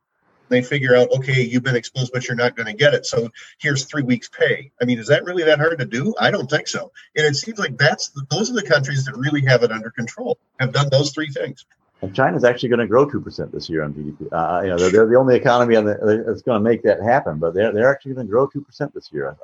[0.49, 3.05] they figure out, okay, you've been exposed, but you're not going to get it.
[3.05, 4.71] So here's three weeks pay.
[4.81, 6.13] I mean, is that really that hard to do?
[6.19, 6.91] I don't think so.
[7.15, 9.89] And it seems like that's the, those are the countries that really have it under
[9.89, 11.65] control, have done those three things.
[12.01, 14.27] And China's actually going to grow two percent this year on GDP.
[14.31, 17.01] Uh, you know, they're, they're, the only economy on the, that's going to make that
[17.01, 19.35] happen, but they're they're actually going to grow two percent this year.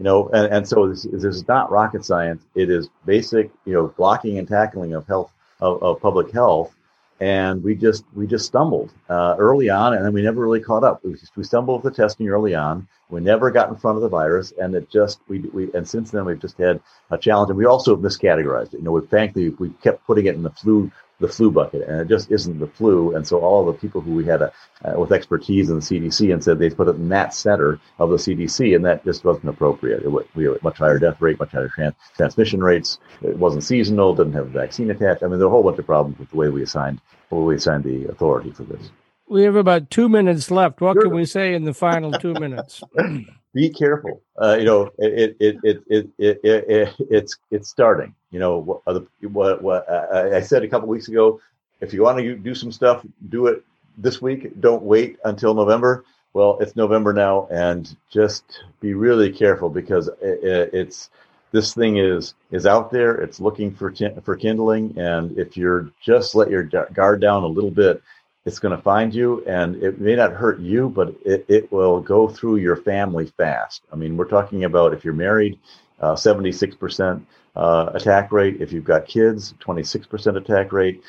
[0.00, 2.42] You know, and, and so this, this is not rocket science.
[2.54, 5.30] It is basic, you know, blocking and tackling of health
[5.60, 6.74] of, of public health
[7.20, 10.84] and we just we just stumbled uh, early on, and then we never really caught
[10.84, 11.04] up.
[11.04, 12.88] We, just, we stumbled with the testing early on.
[13.10, 16.10] We never got in front of the virus, and it just we we and since
[16.10, 16.80] then we've just had
[17.10, 18.78] a challenge, and we also have miscategorized it.
[18.78, 20.90] You know, we frankly we kept putting it in the flu
[21.20, 23.14] the flu bucket, and it just isn't the flu.
[23.14, 24.52] And so all the people who we had a,
[24.84, 28.10] uh, with expertise in the CDC and said they put it in that center of
[28.10, 30.02] the CDC, and that just wasn't appropriate.
[30.02, 32.98] It, we had much higher death rate, much higher trans- transmission rates.
[33.22, 35.22] It wasn't seasonal, didn't have a vaccine attached.
[35.22, 37.00] I mean, there are a whole bunch of problems with the way we assigned
[37.30, 38.90] the way we assigned the authority for this.
[39.28, 40.80] We have about two minutes left.
[40.80, 41.02] What sure.
[41.02, 42.82] can we say in the final two minutes?
[43.52, 44.22] Be careful.
[44.40, 48.14] Uh, you know, it it, it it it it it's it's starting.
[48.30, 51.40] You know, what, what, what I said a couple weeks ago.
[51.80, 53.64] If you want to do some stuff, do it
[53.98, 54.60] this week.
[54.60, 56.04] Don't wait until November.
[56.32, 61.10] Well, it's November now, and just be really careful because it, it's
[61.50, 63.16] this thing is is out there.
[63.16, 63.92] It's looking for
[64.22, 68.00] for kindling, and if you're just let your guard down a little bit,
[68.46, 72.00] it's going to find you and it may not hurt you but it, it will
[72.00, 73.82] go through your family fast.
[73.92, 75.58] I mean we're talking about if you're married
[76.00, 77.22] uh, 76%
[77.56, 78.60] uh, attack rate.
[78.60, 81.02] If you've got kids 26% attack rate.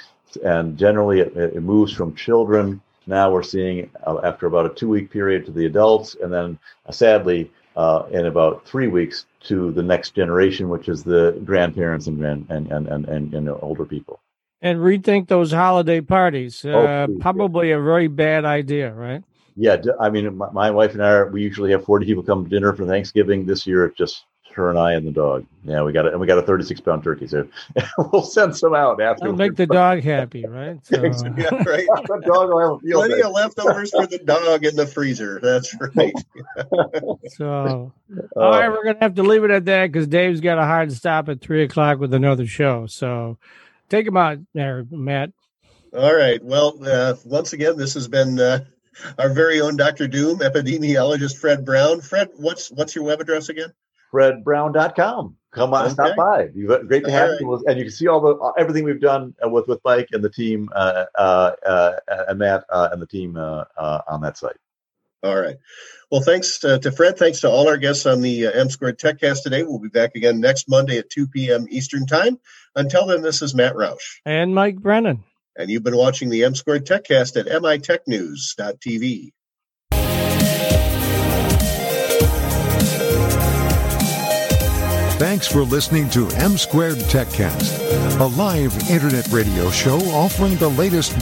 [0.43, 2.81] And generally it, it moves from children.
[3.07, 6.59] Now we're seeing uh, after about a two week period to the adults and then
[6.85, 12.07] uh, sadly uh, in about three weeks to the next generation which is the grandparents
[12.07, 14.19] and and, and, and, and older people
[14.61, 16.63] and rethink those holiday parties.
[16.65, 17.77] Oh, uh, probably yeah.
[17.77, 19.23] a very bad idea, right?
[19.55, 22.43] Yeah, I mean, my, my, wife and I are, we usually have forty people come
[22.43, 23.45] to dinner for Thanksgiving.
[23.45, 25.45] This year, it's just her and I and the dog.
[25.63, 27.47] Yeah, we got it, and we got a thirty-six pound turkey, so
[27.97, 29.21] we'll send some out after.
[29.21, 30.79] That'll make the dog happy, right?
[30.91, 31.01] So.
[31.37, 31.87] yeah, right.
[31.87, 35.39] the dog will have plenty of leftovers for the dog in the freezer.
[35.41, 36.13] That's right.
[37.35, 37.91] so,
[38.35, 40.91] all right, we're gonna have to leave it at that because Dave's got a hard
[40.91, 42.87] stop at three o'clock with another show.
[42.87, 43.37] So.
[43.91, 45.31] Take him out there, Matt.
[45.93, 46.41] All right.
[46.41, 48.63] Well, uh, once again, this has been uh,
[49.19, 50.07] our very own Dr.
[50.07, 51.99] Doom, epidemiologist Fred Brown.
[51.99, 53.73] Fred, what's what's your web address again?
[54.13, 55.35] FredBrown.com.
[55.51, 55.93] Come on, okay.
[55.93, 56.47] stop by.
[56.55, 57.41] You, great to have right.
[57.41, 60.23] you, and you can see all the everything we've done uh, with with Mike and
[60.23, 61.91] the team, uh, uh, uh
[62.29, 64.55] and Matt and the team on that site.
[65.23, 65.57] All right.
[66.09, 67.17] Well, thanks to, to, Fred.
[67.17, 69.63] Thanks to all our guests on the uh, M Squared TechCast today.
[69.63, 71.67] We'll be back again next Monday at 2 p.m.
[71.69, 72.39] Eastern Time.
[72.75, 74.19] Until then, this is Matt Roush.
[74.25, 75.23] And Mike Brennan.
[75.57, 79.31] And you've been watching the M Squared TechCast at mitechnews.tv.
[85.19, 91.15] Thanks for listening to M Squared TechCast, a live internet radio show offering the latest